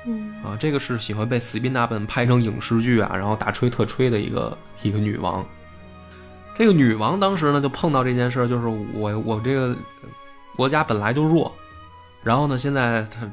[0.07, 5.45] 嗯啊，这个是喜欢被死宾大本拍成影视剧啊，然后大吹特吹的一个一个女王。
[6.57, 9.77] 这个女王当时呢就碰到这件事儿，就是我我这个
[10.55, 11.53] 国家本来就弱，
[12.23, 13.29] 然后呢现在他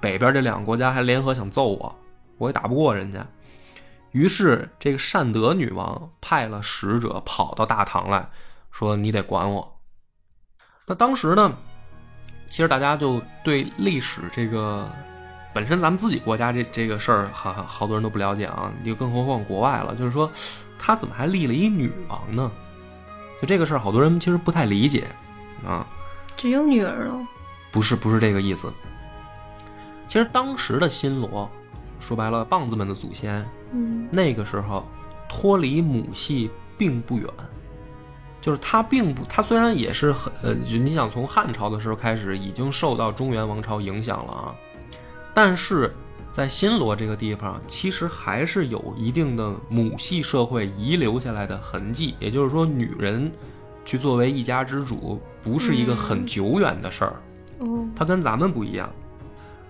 [0.00, 1.94] 北边这两个国家还联合想揍我，
[2.38, 3.26] 我也打不过人家。
[4.12, 8.26] 于是这个善德女王派了使者跑到大唐来
[8.74, 9.80] 说：“你得管我。”
[10.84, 11.56] 那当时呢，
[12.50, 14.90] 其实大家就对历史这个。
[15.54, 19.94] 本身咱们自己国家这这个事儿，好好多人都不了解啊，就更何况国外了。
[19.94, 20.28] 就是说，
[20.76, 22.50] 他怎么还立了一女王呢？
[23.40, 25.06] 就这个事儿，好多人其实不太理解
[25.64, 25.86] 啊。
[26.36, 27.16] 只有女儿了。
[27.70, 28.72] 不是，不是这个意思。
[30.08, 31.48] 其实当时的新罗，
[32.00, 34.84] 说白了，棒子们的祖先，嗯那个时候
[35.28, 37.28] 脱离母系并不远，
[38.44, 44.54] 就是他并不，他虽然也是很呃，就你想从汉朝的时候开始，已经受到中原王朝影响了啊。
[45.32, 45.90] 但是
[46.30, 52.16] 在新罗这个地方，其实还是有一定的母系社会遗留下来的痕迹。
[52.20, 53.32] 也就是说，女人
[53.82, 57.16] 去作为一家之主，不是一个很久远的事儿，
[57.60, 58.92] 哦它跟咱们不一样。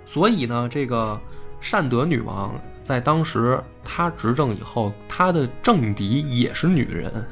[0.05, 1.17] 所以呢，这个
[1.61, 7.25] 善德女王在当时她执政以后，她的政敌也是女人嗯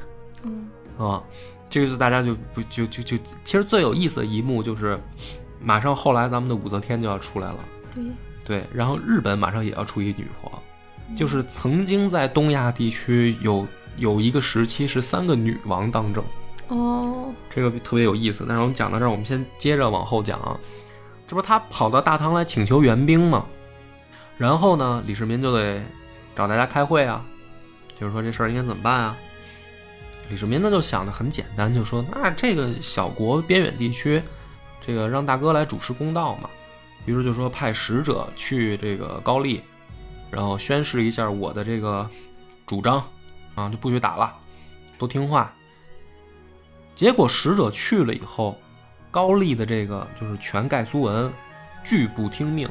[0.98, 1.22] 啊。
[1.70, 5.00] 这个是大家就不就就就，其实最有意思的一幕就是，
[5.58, 7.58] 马上后来咱们的武则天就要出来了。
[7.94, 8.04] 对，
[8.44, 10.52] 对，然后日本马上也要出一女皇，
[11.16, 16.22] 就是曾经在东亚地区有有一个时期是三个女王当政，
[16.68, 18.44] 哦这个特别有意思。
[18.46, 20.58] 但是我们讲到这儿，我们先接着往后讲啊。
[21.26, 23.46] 这不他跑到大唐来请求援兵吗？
[24.36, 25.82] 然后呢，李世民就得
[26.36, 27.24] 找大家开会啊，
[27.98, 29.16] 就是说这事儿应该怎么办啊？
[30.30, 34.22] 李世民呢就想的很简单，就说那这个小国边远地区，
[34.80, 36.48] 这个让大哥来主持公道嘛。
[37.04, 39.60] 于是就说派使者去这个高丽，
[40.30, 42.08] 然后宣示一下我的这个
[42.66, 43.02] 主张，
[43.54, 44.32] 啊，就不许打了，
[44.96, 45.52] 都听话。
[46.94, 48.56] 结果使者去了以后，
[49.10, 51.32] 高丽的这个就是全盖苏文
[51.82, 52.68] 拒不听命，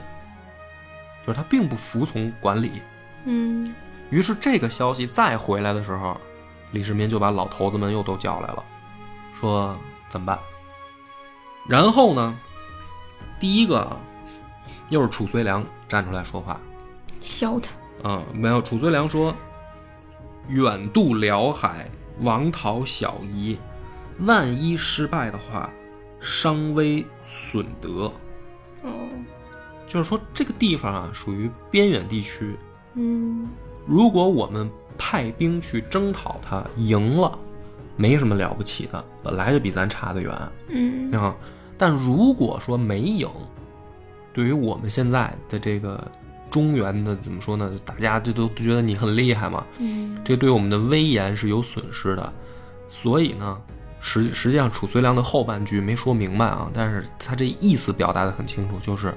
[1.27, 2.71] 就是他并不服从管理。
[3.25, 3.75] 嗯
[4.09, 6.19] 于是这个消息再回来的时候，
[6.71, 8.63] 李世民就把老头子们又都叫来了，
[9.33, 9.75] 说
[10.09, 10.39] 怎么办？
[11.67, 12.37] 然后呢，
[13.39, 13.97] 第一个啊
[14.89, 16.59] 又是褚遂良站出来说话，
[17.19, 17.71] 削他。
[18.03, 18.61] 嗯、没有。
[18.61, 19.35] 褚遂良说
[20.49, 21.89] ：“远渡辽海，
[22.21, 23.57] 王讨小夷，
[24.21, 25.69] 万一失败的话，
[26.19, 28.11] 伤威损德。
[28.83, 28.89] 哦
[29.87, 32.57] 就是说，这个地方啊，属于边远地区。
[32.93, 33.49] 嗯
[33.85, 34.71] 如果我们
[35.03, 37.35] 派兵去征讨他，赢了，
[37.97, 40.31] 没什么了不起的，本来就比咱差得远
[40.69, 41.35] 嗯啊。
[41.75, 43.27] 但如果说没赢，
[44.31, 45.99] 对于我们现在的这个
[46.51, 47.71] 中原的怎么说呢？
[47.83, 52.31] 大家就都觉得你很厉害嘛，嗯这对我们的威严是有损失的。
[52.87, 53.59] 所以呢，
[53.99, 59.11] 实实际上褚遂良的后半句没说明白啊，但是他这意思表达的很清楚，就是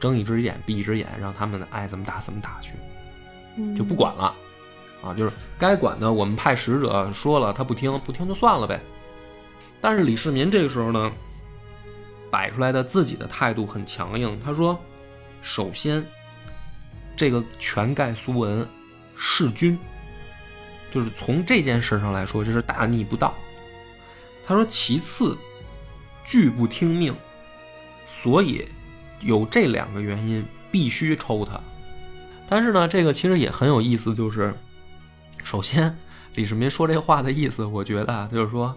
[0.00, 2.72] 睁一只眼闭一只眼，让他们爱怎么打怎么打去。
[3.58, 4.34] 嗯就不管了，
[5.02, 8.80] 啊，就是该管的我们派使者说了，他不听，不听就算了呗。
[9.80, 11.10] 但是李世民这个时候呢，
[12.30, 14.80] 摆出来的自己的态度很强硬，他说：
[15.42, 16.06] 首先，
[17.16, 18.66] 这个全盖苏文
[19.16, 19.76] 弑君，
[20.90, 23.34] 就是从这件事上来说，这是大逆不道。
[24.46, 25.36] 他说，其次，
[26.24, 27.12] 拒不听命，
[28.06, 28.68] 所以
[29.20, 31.60] 有这两个原因必须抽他。
[32.48, 34.54] 但是呢，这个其实也很有意思，就是
[35.42, 35.96] 首先
[36.34, 38.74] 李世民说这话的意思，我觉得啊，就是说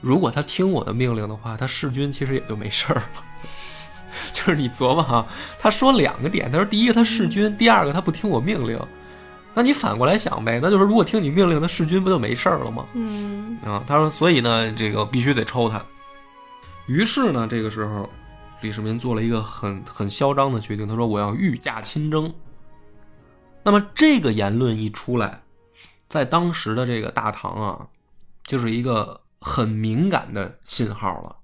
[0.00, 3.02] 如果他听我的命令的话，他弑君其实也就没事儿了。
[4.32, 5.26] 就是你琢磨哈，
[5.58, 8.78] 他说两个点，他说第一个他弑君，第二个他不听我命令。
[9.54, 12.86] 那你反过来想呗，那就是如果听你命令，他弑君不就没事儿了吗？
[12.94, 15.82] 嗯啊，他说，所以呢，这个必须得抽他。
[16.86, 18.08] 于是呢，这个时候，
[18.62, 22.32] 李世民做了一个很很嚣张的决定，他说我要御驾亲征。
[23.62, 25.41] 那么这个言论一出来，
[26.12, 27.88] 在当时的这个大唐啊，
[28.44, 31.34] 就是一个很敏感的信号了。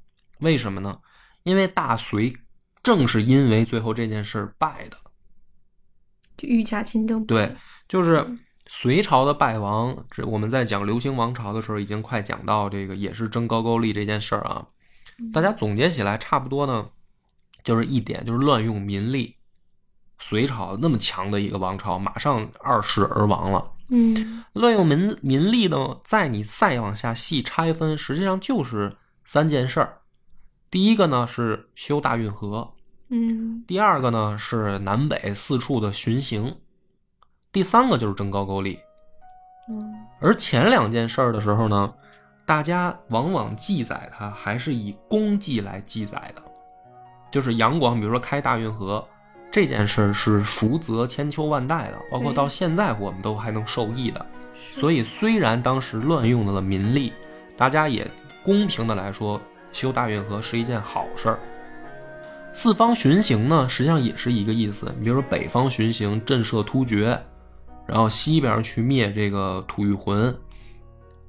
[0.41, 1.01] 为什么呢？
[1.43, 2.37] 因为大隋
[2.83, 4.99] 正是因为最后这件事败的。
[6.37, 7.25] 就御驾亲征。
[7.25, 7.57] 对，
[7.89, 14.67] 就是隋朝的败亡，这我们在讲流行王朝的时候，已经快讲到这个也是征高句丽这件事儿啊。
[15.33, 16.91] 大家总结起来差不多呢，
[17.65, 19.35] 就是一点，就是乱用民力。
[20.19, 23.73] 隋朝那么强的一个王朝，马上二世而亡了。
[23.89, 24.45] 嗯。
[24.53, 29.99] 乱用民民力呢，在你再往下细拆分，实际上就是三件事儿。
[30.71, 32.75] 第一个呢是修大运河，
[33.11, 33.65] 嗯。
[33.67, 36.55] 第二个呢是南北四处的巡行，
[37.53, 38.79] 第三个就是征高句丽。
[39.71, 39.95] 嗯。
[40.21, 41.95] 而前两件事儿的时候呢，
[42.45, 46.43] 大家往往记载它还是以功绩来记载的，
[47.31, 49.07] 就是杨广，比如说开大运河
[49.51, 54.25] 这件事儿是福泽千秋万代的，包括到现在我们都还能受益的。
[54.73, 57.13] 所以虽然当时乱用了民力，
[57.57, 58.09] 大家也
[58.43, 59.41] 公平的来说，
[59.73, 61.39] 修大运河是一件好事儿。
[62.53, 64.93] 四方巡行呢，实际上也是一个意思。
[64.99, 67.21] 你比如说北方巡行，震慑突厥，
[67.87, 70.37] 然后西边去灭这个吐谷浑，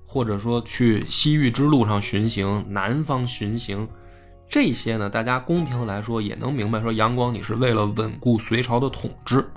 [0.06, 3.88] 或者说去西域之路上巡行，南方巡行，
[4.50, 9.48] 这些呢，大家公平的来说也能明白，说杨广你是为了稳固隋朝的统治，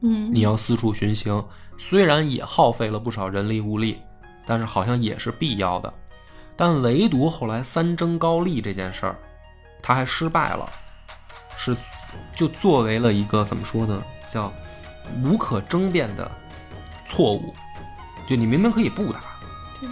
[0.00, 1.44] 嗯你要四处巡行，
[1.76, 4.00] 虽然也耗费了不少人力物力，
[4.46, 5.92] 但是好像也是必要的。
[6.56, 9.18] 但唯独后来三征高丽这件事儿，
[9.82, 10.66] 他还失败了，
[11.56, 11.76] 是
[12.34, 14.50] 就作为了一个怎么说呢，叫
[15.22, 16.30] 无可争辩的
[17.06, 17.54] 错误。
[18.26, 19.20] 就你明明可以不打
[19.80, 19.88] 对，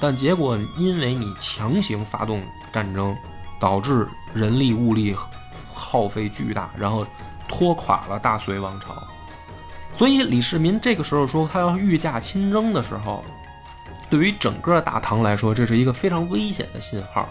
[0.00, 2.42] 但结果因为你强行发动
[2.72, 3.14] 战争，
[3.64, 5.16] 导致人力物力
[5.72, 7.06] 耗费巨大，然后
[7.48, 8.94] 拖垮了大隋王朝。
[9.96, 13.24] 所以李世民这个时候说他要御驾亲征的时候，
[14.10, 17.26] 对于整个大唐来说，这是一个非常危险的信号。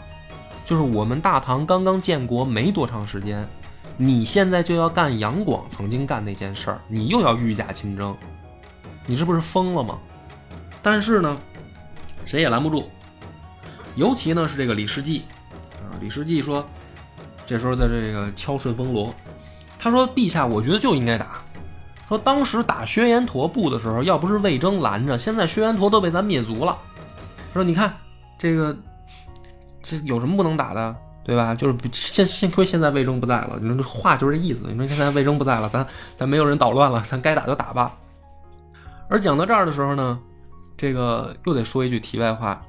[0.66, 3.48] 就是我们大唐刚刚建国没多长时间，
[3.96, 8.18] 你现在就要干杨广曾经干那件事儿，你又要御驾亲征，
[9.06, 10.00] 你这不是疯了吗？
[10.82, 11.38] 但是呢，
[12.26, 12.90] 谁也拦不住。
[13.96, 15.26] 尤其呢是这个李世继，
[16.04, 16.66] 李世继说，
[17.46, 19.16] 这时候在这个敲顺风锣，
[19.80, 21.42] 他说：“陛下，我觉得就应该打。
[22.10, 26.78] 说当时打薛延陀部的时候，要不是魏征拦着，现在薛延陀都被咱灭族了。
[27.54, 27.96] 说你看
[28.38, 28.76] 这个，
[29.82, 31.56] 这有什么不能打的，对吧？
[31.56, 34.60] 就是幸幸亏现在魏征不在了，你说这话就是这意思。
[34.68, 35.88] 你说现在魏征不在了，咱
[36.18, 37.94] 咱没有人捣乱了，咱该打就打吧。
[39.08, 40.20] 而讲到这儿的时候呢，
[40.76, 42.62] 这个又得说一句题外话，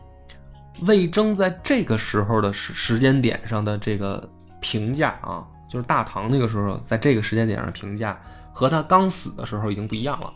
[0.82, 4.28] 魏征在这个时候的时时间点上的这个
[4.60, 8.20] 评价啊，就是大唐那个时候在这个时间点上评价。
[8.56, 10.32] 和他刚死的时候已经不一样了，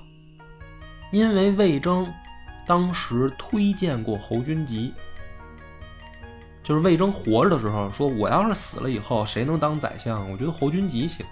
[1.13, 2.13] 因为魏征
[2.67, 4.93] 当时推荐过侯君集，
[6.65, 10.29] 就是魏征活着的时候说，我要是死了以后谁能当宰相？
[10.33, 11.25] 我觉得侯君集行。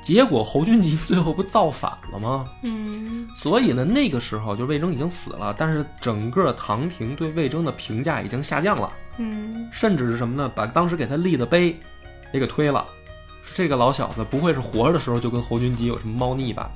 [0.00, 2.46] 结果侯君集最后不造反了吗？
[2.62, 10.50] 嗯所以呢，那个时候就魏征已经死了，但是整个唐廷对魏征的评价已经下降了，嗯甚至是什么呢？
[10.54, 11.78] 把当时给他立的碑
[12.32, 12.86] 也给推了。
[13.54, 16.70] 这个老小子不会是活着的时候就跟侯君集有什么猫腻吧？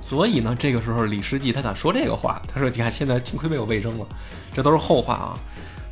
[0.00, 4.06] 所以呢，这个时候李世继他敢说这个话，他说：“你看，现在幸亏没有魏征了，
[4.54, 5.38] 这都是后话啊。”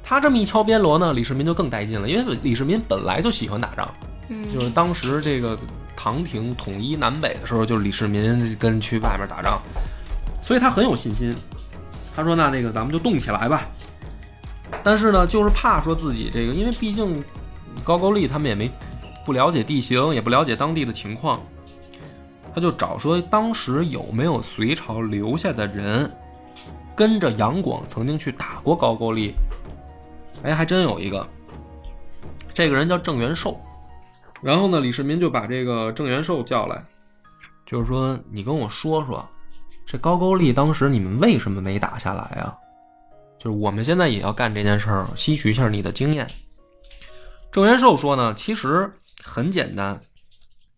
[0.02, 3.92] 他这么一敲边锣呢，李世民就更带劲了，因为李世民本来就喜欢打仗，
[4.28, 5.58] 嗯，就是当时这个
[5.96, 9.60] 唐廷统一南北的时候，就是李世民跟去外面打仗，
[10.42, 11.34] 所以他很有信心。
[12.14, 13.66] 他说：“那那个咱们就动起来吧。”
[14.82, 17.22] 但是呢，就是怕说自己这个，因为毕竟
[17.84, 18.70] 高句丽他们也没
[19.24, 21.40] 不了解地形，也不了解当地的情况，
[22.54, 26.10] 他就找说当时有没有隋朝留下的人
[26.94, 29.34] 跟着杨广曾经去打过高句丽。
[30.42, 31.26] 哎，还真有一个，
[32.54, 33.60] 这个人叫郑元寿。
[34.42, 36.84] 然后呢，李世民就把这个郑元寿叫来，
[37.64, 39.26] 就是说你跟我说说，
[39.86, 42.56] 这高句丽当时你们为什么没打下来啊？
[43.38, 46.26] 就是我们现在也要干这件事儿，吸取一下你的经验。
[47.52, 50.00] 郑元寿说呢，其实很简单，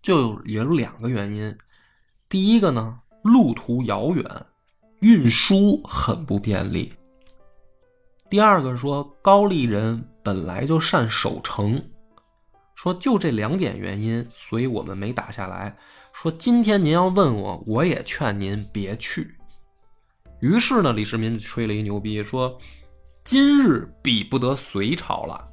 [0.02, 1.56] 就有两个原因。
[2.28, 4.24] 第一个呢，路途遥远，
[5.00, 6.92] 运输很不便利。
[8.28, 11.82] 第二个说高丽人本来就善守城，
[12.78, 15.76] 说就这两点原因，所以我们没打下来。
[16.12, 19.34] 说今天您要问我，我也劝您别去。
[20.38, 22.56] 于是呢，李世民吹了一牛逼，说
[23.24, 25.44] 今日比不得隋朝了，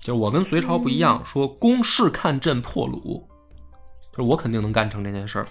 [0.00, 3.22] 就是我跟隋朝不一样，说攻势看朕破虏，
[4.10, 5.46] 就是我肯定能干成这件事儿。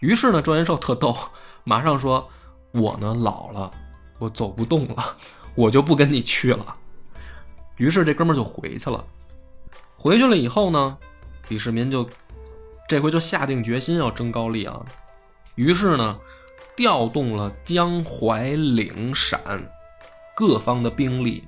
[0.00, 1.16] 于是呢，赵元寿特逗，
[1.62, 2.28] 马上说
[2.74, 3.72] ：“我呢老了，
[4.18, 5.16] 我走不动了，
[5.54, 6.76] 我就不跟你去了。”
[7.78, 9.04] 于是这哥们儿就回去了。
[10.02, 10.98] 回去了以后呢，
[11.46, 12.10] 李世民就
[12.88, 14.84] 这回就下定决心要征高丽啊。
[15.54, 16.18] 于是呢，
[16.74, 19.40] 调动了江淮岭陕
[20.34, 21.46] 各方的兵力，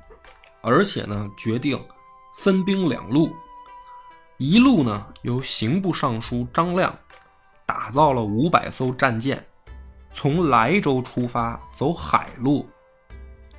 [0.60, 1.84] 而且呢，决定
[2.36, 3.34] 分兵两路，
[4.36, 6.96] 一路呢由刑部尚书张亮。
[7.66, 9.44] 打造了五百艘战舰，
[10.12, 12.68] 从莱州出发，走海路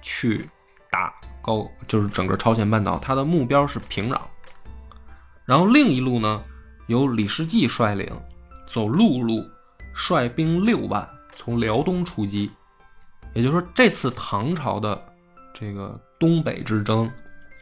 [0.01, 0.49] 去
[0.89, 2.97] 打高，就是整个朝鲜半岛。
[2.97, 4.21] 他的目标是平壤。
[5.45, 6.43] 然后另一路呢，
[6.87, 8.09] 由李世继率领，
[8.67, 9.47] 走陆路，
[9.93, 12.51] 率兵六万从辽东出击。
[13.33, 14.99] 也就是说，这次唐朝的
[15.53, 17.11] 这个东北之争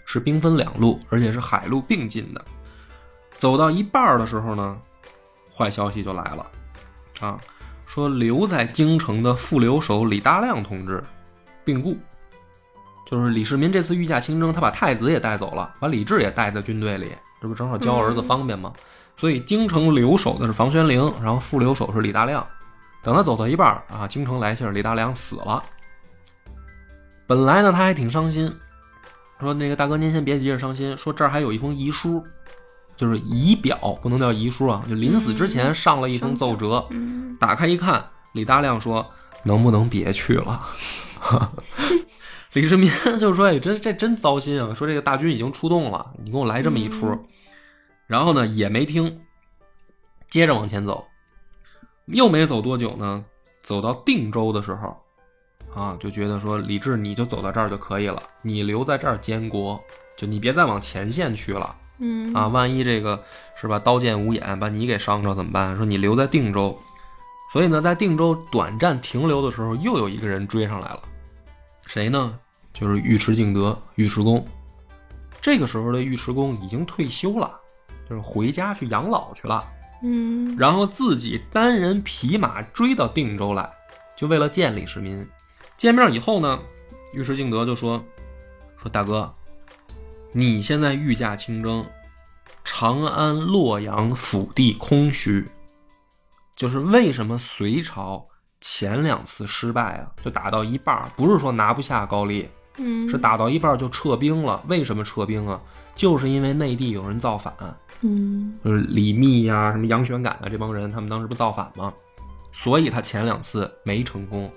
[0.06, 2.44] 是兵分两路，而且是海陆并进的。
[3.38, 4.80] 走到一半的时候呢。
[5.56, 6.52] 坏消息就来了，
[7.20, 7.40] 啊，
[7.86, 11.04] 说留在京城的副留守李大亮同志
[11.64, 11.96] 病故，
[13.06, 17.12] 就是李世民这次御驾亲征，他把太子也带走了，把李治也带在军队里，
[17.44, 18.72] 这不正好教儿子方便吗？
[19.18, 22.48] 所以京城留守的是房玄龄，然后副留守是李大亮。
[23.04, 25.62] 等他走到一半啊，京城来信，李大亮死了。
[27.28, 28.50] 本来呢，他还挺伤心，
[29.42, 32.24] 说那个大哥您先别急着伤心，说这儿还有一封遗书。
[32.96, 34.82] 就是遗表，不能叫遗书啊！
[34.88, 36.88] 就临死之前上了一封奏折，
[37.42, 39.06] 打开一看，李大亮说
[39.44, 40.62] ：“能不能别去了？”
[42.54, 42.90] 李世民
[43.20, 44.74] 就说：“哎，真这真糟心啊！
[44.74, 47.26] 说这个大军已经出动了，你给我来这么一出。”
[48.06, 49.22] 然后呢，也没听，
[50.28, 51.06] 接着往前走，
[52.06, 53.26] 又没走多久呢，
[53.64, 54.96] 走到定州的时候，
[55.74, 59.82] 啊，就觉得说李治你就走到这儿就可以了，你留在这儿监国，
[60.16, 61.76] 就你别再往前线去了。
[62.00, 63.24] 嗯啊，万一这个
[63.56, 65.76] 是吧，刀剑无眼，把你给伤着怎么办？
[65.76, 66.78] 说你留在定州，
[67.52, 71.02] 所以呢，在定州短暂停留的时候，又有一个人追上来了，
[71.88, 72.38] 谁呢？
[72.74, 74.46] 就是尉迟敬德，尉迟恭。
[75.40, 77.60] 这个时候的尉迟恭已经退休了，
[78.10, 79.64] 就是回家去养老去了。
[80.02, 83.72] 嗯，然后自己单人匹马追到定州来，
[84.18, 85.26] 就为了见李世民。
[85.78, 86.60] 见面以后呢，
[87.14, 88.04] 尉迟敬德就说
[88.76, 89.34] ：“说大哥。”
[90.36, 91.86] 你现在御驾亲征，
[92.64, 95.48] 长安、洛阳府地空虚，
[96.56, 98.28] 就是为什么隋朝
[98.60, 100.12] 前两次失败啊？
[100.24, 104.64] 就打到一半，不是说拿不下高丽，嗯，是打到一半就撤兵了。
[104.68, 105.62] 为什么撤兵啊？
[105.96, 107.54] 就是因为内地有人造反，
[108.02, 111.94] 嗯，就是李密呀、什么杨玄感啊这帮人，他们当时不造反吗？
[112.52, 114.52] 所以他前两次没成功。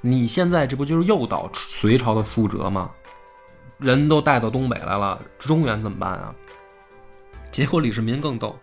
[0.00, 2.90] 你现在这不就是诱导隋朝的覆辙吗？
[3.76, 6.34] 人都带到东北来了，中原怎么办啊？
[7.50, 8.58] 结果李世民更逗，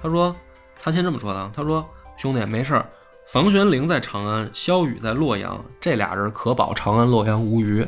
[0.00, 0.34] 他说
[0.80, 1.84] 他先这么说的，他说
[2.16, 2.86] 兄弟没事儿，
[3.26, 7.84] 房玄龄在长安，萧雨在洛阳，这俩人可保长安洛阳无虞。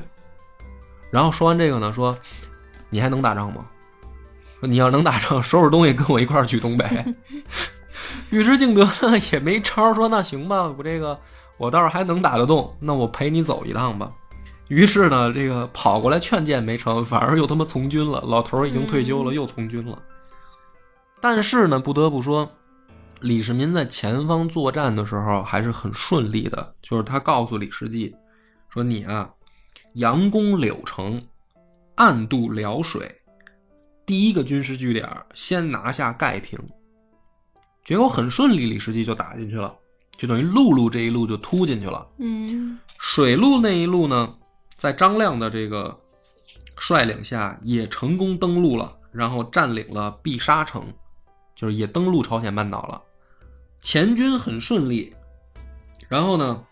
[1.10, 2.16] 然后说完这个呢，说
[2.90, 3.64] 你还能打仗吗？
[4.60, 6.84] 说你要能打仗，收拾东西跟我一块儿去东北。
[8.30, 11.18] 尉迟敬德呢也没招，说那行吧，我这个
[11.56, 14.12] 我倒是还能打得动，那我陪你走一趟吧。
[14.68, 18.22] 于是呢，这个跑过来劝谏没成，反而又他妈从军了。
[18.26, 19.98] 老头儿已经退休了，又从军了。
[21.20, 22.50] 但是呢，不得不说，
[23.20, 26.74] 李世民在前方作战的时候还是很顺利的。
[26.82, 28.14] 就是他告诉李世继
[28.68, 29.30] 说：“你啊，
[29.94, 31.20] 佯攻柳城，
[31.96, 33.10] 暗渡辽水，
[34.06, 36.58] 第一个军事据点先拿下盖平。”
[37.84, 39.74] 结果很顺利，李世继就打进去了，
[40.16, 42.06] 就等于陆路这一路就突进去了。
[42.18, 44.34] 嗯，水路那一路呢？
[44.76, 45.98] 在张亮的这个
[46.76, 50.86] 率领下，也成功登陆了，然后占领了碧沙城，
[51.56, 53.02] 就是也登陆朝鲜半岛了。
[53.80, 55.12] 前军很顺利，
[56.08, 56.62] 然后呢，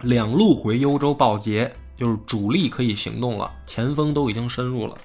[0.00, 4.96] 两路回幽州报捷，就是主力可以行动了，前锋都已经深入了。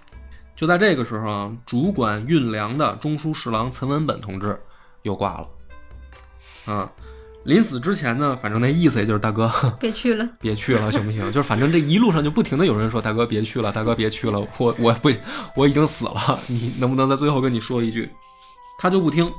[0.56, 4.60] 就在这个时候啊，主管运粮的中书侍郎岑文本同志
[5.04, 6.92] 又挂了，啊。
[7.46, 11.26] 临死之前呢，反正那意思也就是大哥 别去了，别去了，行不行？
[11.32, 15.10] 就是反正这一路上就不停的有人说大哥别去了，大哥别去了，我我不
[15.56, 18.12] 我已经死了，你能不能在最后跟你说一句？
[18.78, 19.32] 他就不听。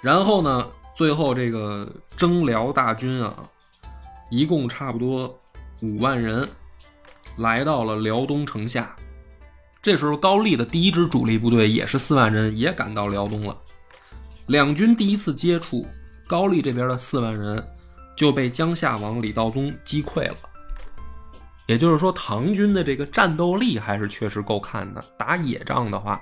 [0.00, 3.34] 然后呢，最后这个征辽大军啊，
[4.30, 5.36] 一共差不多
[5.80, 6.48] 五万人，
[7.38, 8.94] 来到了辽东城下。
[9.80, 13.56] 这时候，高丽的第一支主力部队也是四万人，也赶到辽东了。
[14.46, 15.86] 两军第一次接触，
[16.26, 17.66] 高丽这边的四万人
[18.14, 20.36] 就被江夏王李道宗击溃了。
[21.66, 25.02] 也就是说，唐军的这个战斗力还是确实够看的。
[25.16, 26.20] 打野仗的话，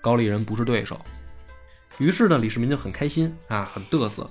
[0.00, 1.00] 高丽人不是对手。
[1.98, 4.22] 于是呢，李世民就很开心啊，很嘚瑟，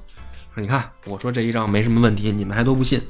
[0.53, 3.01] 说：“你看，我说这一仗没什么问题，你们还都不信。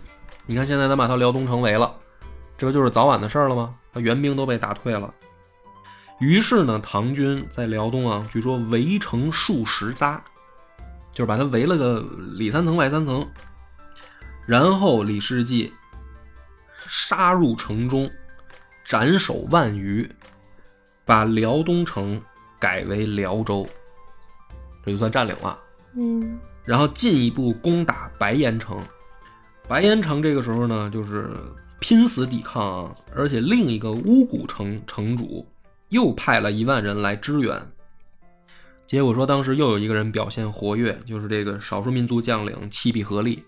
[0.45, 1.95] 你看现在咱把他辽东城围了，
[2.57, 3.75] 这不就是早晚的事儿了吗？
[3.93, 5.13] 他援兵都被打退了。”
[6.19, 10.19] 于是呢，唐军在辽东啊，据说围城数十匝，
[11.11, 11.99] 就是把他围了个
[12.37, 13.27] 里三层外三层。
[14.45, 15.73] 然后李世继
[16.87, 18.09] 杀入城中，
[18.85, 20.07] 斩首万余，
[21.05, 22.21] 把辽东城
[22.59, 23.67] 改为辽州，
[24.85, 25.57] 这就算占领了。
[25.95, 28.79] 嗯然后进一步攻打白岩城。
[29.71, 31.29] 白岩城这个时候呢，就是
[31.79, 35.47] 拼死抵抗啊，而且另一个乌古城城主
[35.87, 37.57] 又派了一万人来支援。
[38.85, 43.41] 结果说，当时又有一个人表现活跃，就是这个少数民族将领七必合力。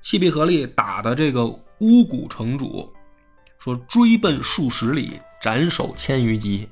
[0.00, 1.44] 七必合力打的这个
[1.80, 2.90] 乌古城主，
[3.58, 6.66] 说追奔数十里，斩首千余级，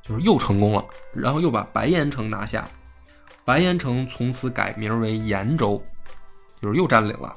[0.00, 0.82] 就是又成功了，
[1.12, 2.66] 然后又把白岩城拿下。
[3.44, 5.84] 白岩城从此改名为延州，
[6.62, 7.36] 就是又占领了。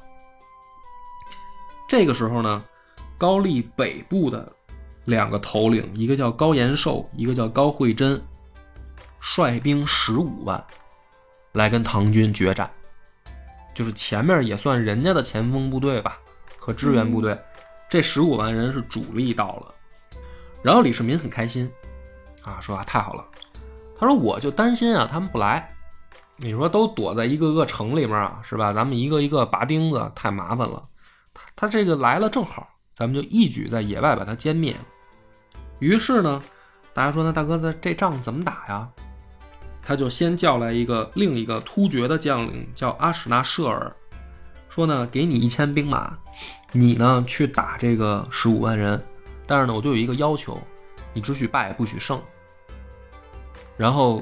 [1.87, 2.63] 这个时候呢，
[3.17, 4.51] 高丽北部的
[5.05, 8.21] 两个头领，一个叫高延寿，一个叫高慧贞，
[9.21, 10.61] 率兵十五万
[11.53, 12.69] 来跟唐军决战。
[13.73, 16.17] 就是前面也算人家的前锋部队吧，
[16.57, 17.39] 和支援部队，
[17.87, 19.73] 这十五万人是主力到了。
[20.61, 21.71] 然后李世民很开心，
[22.43, 23.25] 啊，说啊太好了，
[23.97, 25.73] 他说我就担心啊他们不来，
[26.35, 28.73] 你说都躲在一个个城里面啊，是吧？
[28.73, 30.83] 咱们一个一个拔钉子太麻烦了。
[31.55, 34.79] 他这个来了正好，咱们就一举在野外把他歼灭了。
[35.79, 36.41] 于是呢，
[36.93, 38.89] 大家说那大哥这这仗怎么打呀？
[39.81, 43.95] 他就先叫来一个另一个突厥的将领，叫阿史那舍尔，
[44.69, 46.17] 说呢给你一千兵马，
[46.71, 49.01] 你呢去打这个十五万人，
[49.45, 50.59] 但是呢我就有一个要求，
[51.13, 52.21] 你只许败不许胜。
[53.75, 54.21] 然后。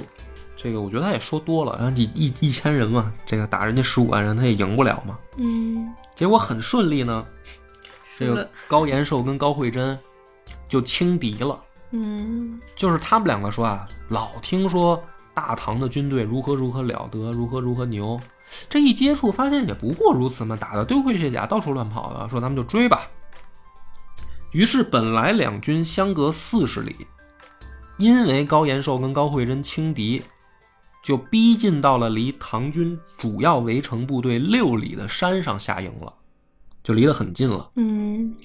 [0.58, 5.20] 这个我觉得他也说多了，然后你一一千人嘛，这个打人家十五万人，他也赢不了嘛。
[5.36, 7.26] 嗯结果很顺利呢，
[8.18, 10.00] 这个高延寿跟高慧贞
[10.68, 11.62] 就轻敌了。
[11.92, 15.02] 嗯就是他们两个说啊，老听说
[15.34, 18.20] 大唐的军队如何如何了得，如何如何牛，
[18.68, 23.10] 这一接触发现也不过如此嘛，打的丢盔卸甲，到处乱跑的，说咱们就追吧。
[24.52, 27.08] 于是本来两军相隔四十里，
[27.98, 30.24] 因为高延寿跟高慧贞轻敌，
[31.06, 36.12] 就逼近到了离唐军主要围城部队六里的山上下营了，
[36.84, 37.70] 就离得很近了。
[37.76, 38.36] 嗯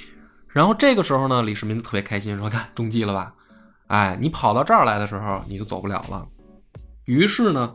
[0.46, 3.34] 然后这个时候呢，李世民特别开心，说：“看中计了吧？
[3.86, 6.28] 哎，你跑到这儿来的时候，你就走不了了。”
[7.06, 7.72] 于是呢，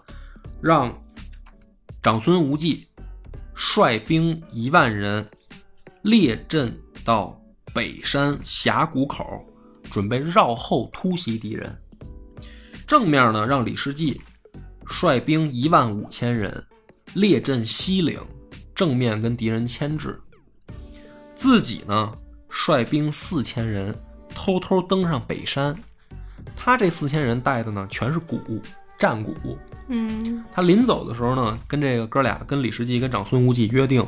[0.62, 0.96] 让
[2.04, 2.88] 长孙无忌
[3.56, 5.28] 率兵一万人
[6.04, 7.42] 列阵到
[7.74, 9.44] 北山峡谷口，
[9.90, 11.76] 准备绕后突袭敌人。
[12.86, 14.22] 正面呢，让李世继
[14.86, 16.64] 率兵一万五千人
[17.14, 18.20] 列阵西岭，
[18.74, 20.20] 正面跟敌人牵制。
[21.36, 22.14] 自己呢，
[22.50, 23.94] 率兵四千人
[24.30, 25.76] 偷偷登上北山。
[26.56, 28.40] 他这四千人带的呢，全是鼓，
[28.98, 29.58] 战鼓。
[29.88, 34.06] 嗯他临走的时候呢，跟这个哥俩，跟李世继、跟长孙无忌约定，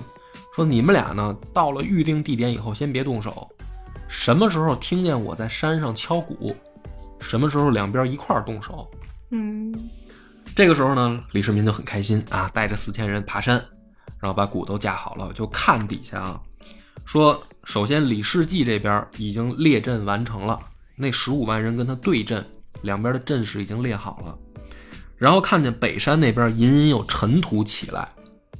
[0.56, 3.48] 说你们俩呢，到了预定地点以后，先别动手。
[4.08, 6.56] 什么时候听见我在山上敲鼓，
[7.20, 8.90] 什么时候两边一块儿动手。
[9.32, 9.74] 嗯
[10.58, 13.64] 这个时候呢，李世民就很开心啊，带着四千人爬山，
[14.20, 16.41] 然后把鼓都架好了，就看底下啊，
[17.05, 20.60] 说首先李世继这边已经列阵完成了，
[20.95, 22.43] 那十五万人跟他对阵，
[22.82, 24.36] 两边的阵势已经列好了，
[25.16, 28.10] 然后看见北山那边隐隐有尘土起来，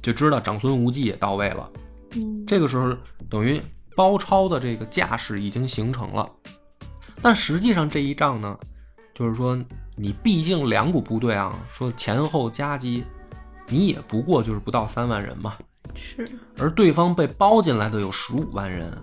[0.00, 1.68] 就知道长孙无忌也到位了。
[2.12, 2.96] 嗯这个时候
[3.28, 3.60] 等于
[3.96, 6.30] 包抄的这个架势已经形成了，
[7.20, 8.56] 但实际上这一仗呢，
[9.12, 9.58] 就是说
[9.98, 13.04] 你毕竟两股部队啊，说前后夹击，
[13.66, 15.54] 你也不过就是不到三万人嘛，
[15.94, 16.30] 是。
[16.56, 18.96] 而对方被包进来的有十五万人，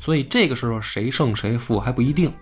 [0.00, 2.32] 所以这个时候谁胜谁负还不一定，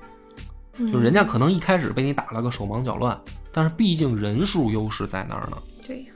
[0.78, 3.20] 嗯就人家可能一开始被你打了个手忙脚乱，
[3.52, 5.58] 但是毕竟人数优势在那儿呢。
[5.86, 6.06] 对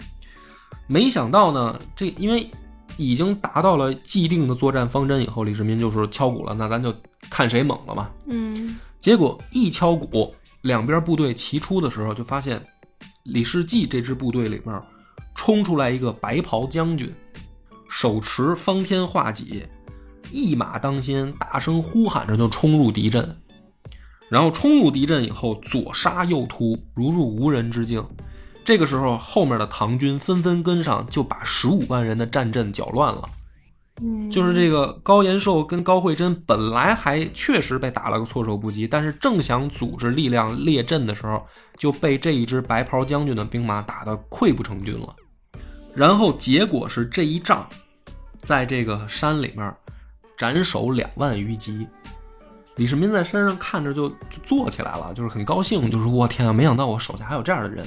[0.87, 2.51] 没想到呢，这因为
[2.97, 6.95] 已经达到了既定的作战方针以后，李世民就是敲鼓了，那咱就
[7.28, 8.11] 看谁猛了嘛。
[8.26, 8.78] 嗯。
[8.99, 10.35] 结果一敲鼓，
[10.65, 12.65] 两边部队齐出的时候，就发现
[13.25, 14.83] 李世继这支部队里边
[15.35, 17.15] 冲出来一个白袍将军，
[17.87, 19.67] 手持方天画戟，
[20.33, 23.37] 一马当先，大声呼喊着就冲入敌阵。
[24.31, 28.03] 然后冲入敌阵以后，左杀右突，如入无人之境。
[28.65, 33.29] 这个时候，后面的唐军纷纷跟上，就把十五万人的战阵搅乱了。
[34.30, 41.47] 就是这个高延寿跟高慧贞本来还确实被打了个措手不及，但是正想组织力量列阵的时候，
[41.78, 45.14] 就被这一支白袍将军的兵马打得溃不成军了。
[45.95, 47.68] 然后结果是这一仗，
[48.42, 49.72] 在这个山里面
[50.36, 51.86] 斩首两万余级。
[52.74, 57.86] 李世民在山上看着就就坐起来了，就是很高兴，就是我天啊，没想到我手下还有这样的人。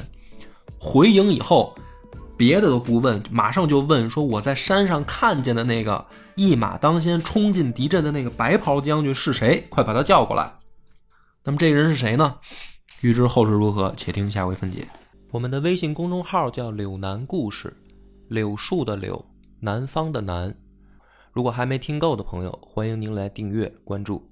[0.79, 1.75] 回营以后，
[2.37, 9.65] 别的都不问，马上就问说我在山上看见的那个一马当先冲进敌阵的那个白袍将军是谁？
[9.69, 10.53] 快把他叫过来。
[11.43, 12.35] 那么这个人是谁呢？
[13.01, 14.87] 欲知后事如何，且听下回分解。
[15.31, 17.75] 我们的微信公众号叫“柳南故事”，
[18.29, 19.25] 柳树的柳，
[19.59, 20.55] 南方的南。
[21.33, 24.29] 如果还没听够的朋友，欢迎您来订阅关注。